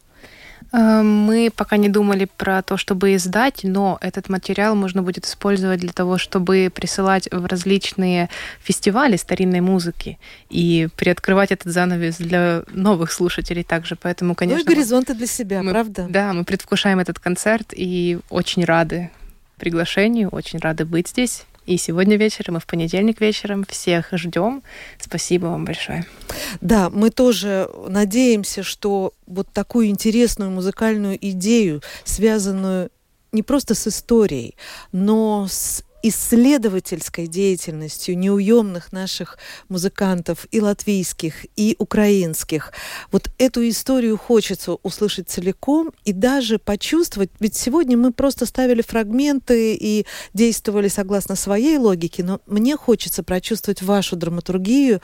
Э, 0.72 1.02
Мы 1.04 1.52
пока 1.56 1.78
не 1.78 1.90
думали 1.90 2.28
про 2.38 2.62
то, 2.62 2.78
чтобы 2.78 3.16
издать, 3.16 3.60
но 3.64 3.98
этот 4.02 4.30
материал 4.30 4.76
можно 4.76 5.02
будет 5.04 5.26
использовать 5.26 5.80
для 5.80 5.92
того, 5.92 6.18
чтобы 6.18 6.72
присылать 6.74 7.28
в 7.32 7.46
различные 7.46 8.30
фестивали 8.64 9.18
старинной 9.18 9.62
музыки 9.62 10.18
и 10.50 10.88
приоткрывать 10.96 11.52
этот 11.52 11.72
занавес 11.72 12.18
для 12.18 12.64
новых 12.72 13.12
слушателей 13.12 13.64
также. 13.64 13.96
Поэтому, 13.96 14.36
конечно, 14.36 14.64
ну 14.66 14.72
и 14.72 14.76
горизонты 14.76 15.14
для 15.14 15.28
себя, 15.28 15.62
мы- 15.62 15.72
правда? 15.72 16.08
Да, 16.10 16.34
мы 16.34 16.44
предвкушаем 16.44 17.00
этот 17.00 17.20
концерт 17.20 17.74
и 17.76 18.20
очень 18.30 18.66
рады 18.66 19.10
приглашению, 19.58 20.30
очень 20.30 20.60
рады 20.60 20.86
быть 20.86 21.10
здесь. 21.10 21.46
И 21.66 21.78
сегодня 21.78 22.18
вечером, 22.18 22.58
и 22.58 22.60
в 22.60 22.66
понедельник 22.66 23.22
вечером 23.22 23.66
всех 23.70 24.10
ждем. 24.12 24.64
Спасибо 25.00 25.46
вам 25.48 25.66
большое. 25.66 26.06
Да, 26.62 26.90
мы 26.90 27.10
тоже 27.10 27.70
надеемся, 27.88 28.64
что 28.64 29.14
вот 29.26 29.48
такую 29.54 29.88
интересную 29.88 30.52
музыкальную 30.52 31.18
идею, 31.30 31.82
связанную 32.04 32.90
не 33.32 33.44
просто 33.44 33.76
с 33.76 33.88
историей, 33.88 34.56
но 34.92 35.48
с 35.50 35.84
исследовательской 36.04 37.28
деятельностью 37.28 38.18
неуемных 38.18 38.92
наших 38.92 39.38
музыкантов 39.70 40.46
и 40.52 40.60
латвийских, 40.60 41.46
и 41.56 41.76
украинских. 41.80 42.74
Вот 43.12 43.30
эту 43.38 43.68
историю 43.68 44.18
хочется 44.18 44.74
услышать 44.84 45.30
целиком 45.30 45.94
и 46.04 46.12
даже 46.12 46.60
почувствовать. 46.60 47.32
Ведь 47.40 47.56
сегодня 47.56 47.98
мы 47.98 48.12
просто 48.12 48.46
ставили 48.46 48.82
фрагменты 48.82 49.76
и 49.76 50.06
действовали 50.34 50.90
согласно 50.90 51.36
своей 51.36 51.78
логике, 51.78 52.24
но 52.24 52.42
мне 52.46 52.76
хочется 52.76 53.24
прочувствовать 53.24 53.82
вашу 53.82 54.18
драматургию, 54.18 55.02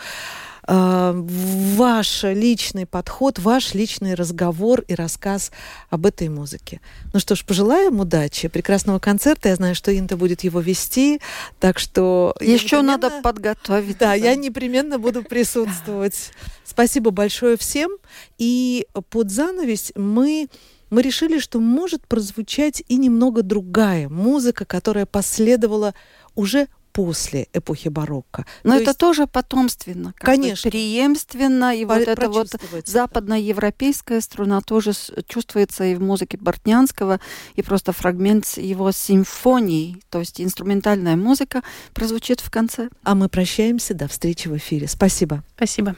ваш 0.70 2.24
личный 2.24 2.86
подход, 2.86 3.40
ваш 3.40 3.74
личный 3.74 4.14
разговор 4.14 4.82
и 4.88 4.94
рассказ 4.94 5.52
об 5.90 6.06
этой 6.06 6.30
музыке. 6.30 6.80
Ну 7.12 7.20
что 7.20 7.36
ж, 7.36 7.44
пожелаем 7.44 8.00
удачи, 8.00 8.48
прекрасного 8.50 9.00
концерта. 9.00 9.50
Я 9.50 9.56
знаю, 9.56 9.74
что 9.74 9.98
Инта 9.98 10.16
будет 10.16 10.44
его 10.44 10.60
вести, 10.60 11.22
так 11.60 11.80
что... 11.80 12.36
Еще 12.40 12.84
надо 12.84 13.22
подготовить. 13.24 13.98
Да, 13.98 14.14
я 14.14 14.36
непременно 14.36 15.00
буду 15.00 15.24
присутствовать. 15.30 16.32
Спасибо 16.64 17.10
большое 17.10 17.58
всем. 17.58 17.92
И 18.38 18.86
под 19.10 19.32
занавес 19.32 19.92
мы 19.96 20.50
мы 20.90 21.04
решили, 21.04 21.38
что 21.40 21.60
может 21.60 22.08
прозвучать 22.08 22.84
и 22.88 22.98
немного 22.98 23.44
другая 23.44 24.10
музыка, 24.10 24.66
которая 24.66 25.06
последовала 25.06 25.94
уже 26.36 26.68
после 27.06 27.48
эпохи 27.54 27.88
барокко. 27.88 28.46
Но 28.64 28.74
То 28.74 28.82
это 28.82 28.90
есть 28.90 29.00
тоже 29.00 29.28
потомственно, 29.28 30.14
как 30.18 30.36
бы 30.36 30.42
Конечно. 30.42 30.70
преемственно, 30.70 31.76
и 31.76 31.86
вот 31.86 32.00
это 32.00 32.30
вот 32.30 32.50
западноевропейская 32.86 34.22
струна 34.22 34.62
тоже 34.62 34.92
чувствуется 35.28 35.86
и 35.86 35.96
в 35.96 36.02
музыке 36.02 36.38
Бортнянского, 36.38 37.20
и 37.56 37.62
просто 37.62 37.94
фрагмент 37.94 38.58
его 38.58 38.92
симфонии, 38.92 39.98
то 40.10 40.20
есть 40.20 40.42
инструментальная 40.42 41.16
музыка 41.16 41.62
прозвучит 41.94 42.42
в 42.42 42.52
конце. 42.52 42.90
А 43.04 43.16
мы 43.16 43.30
прощаемся. 43.30 43.94
До 43.94 44.08
встречи 44.08 44.48
в 44.48 44.58
эфире. 44.58 44.88
Спасибо. 44.88 45.44
Спасибо. 45.56 45.96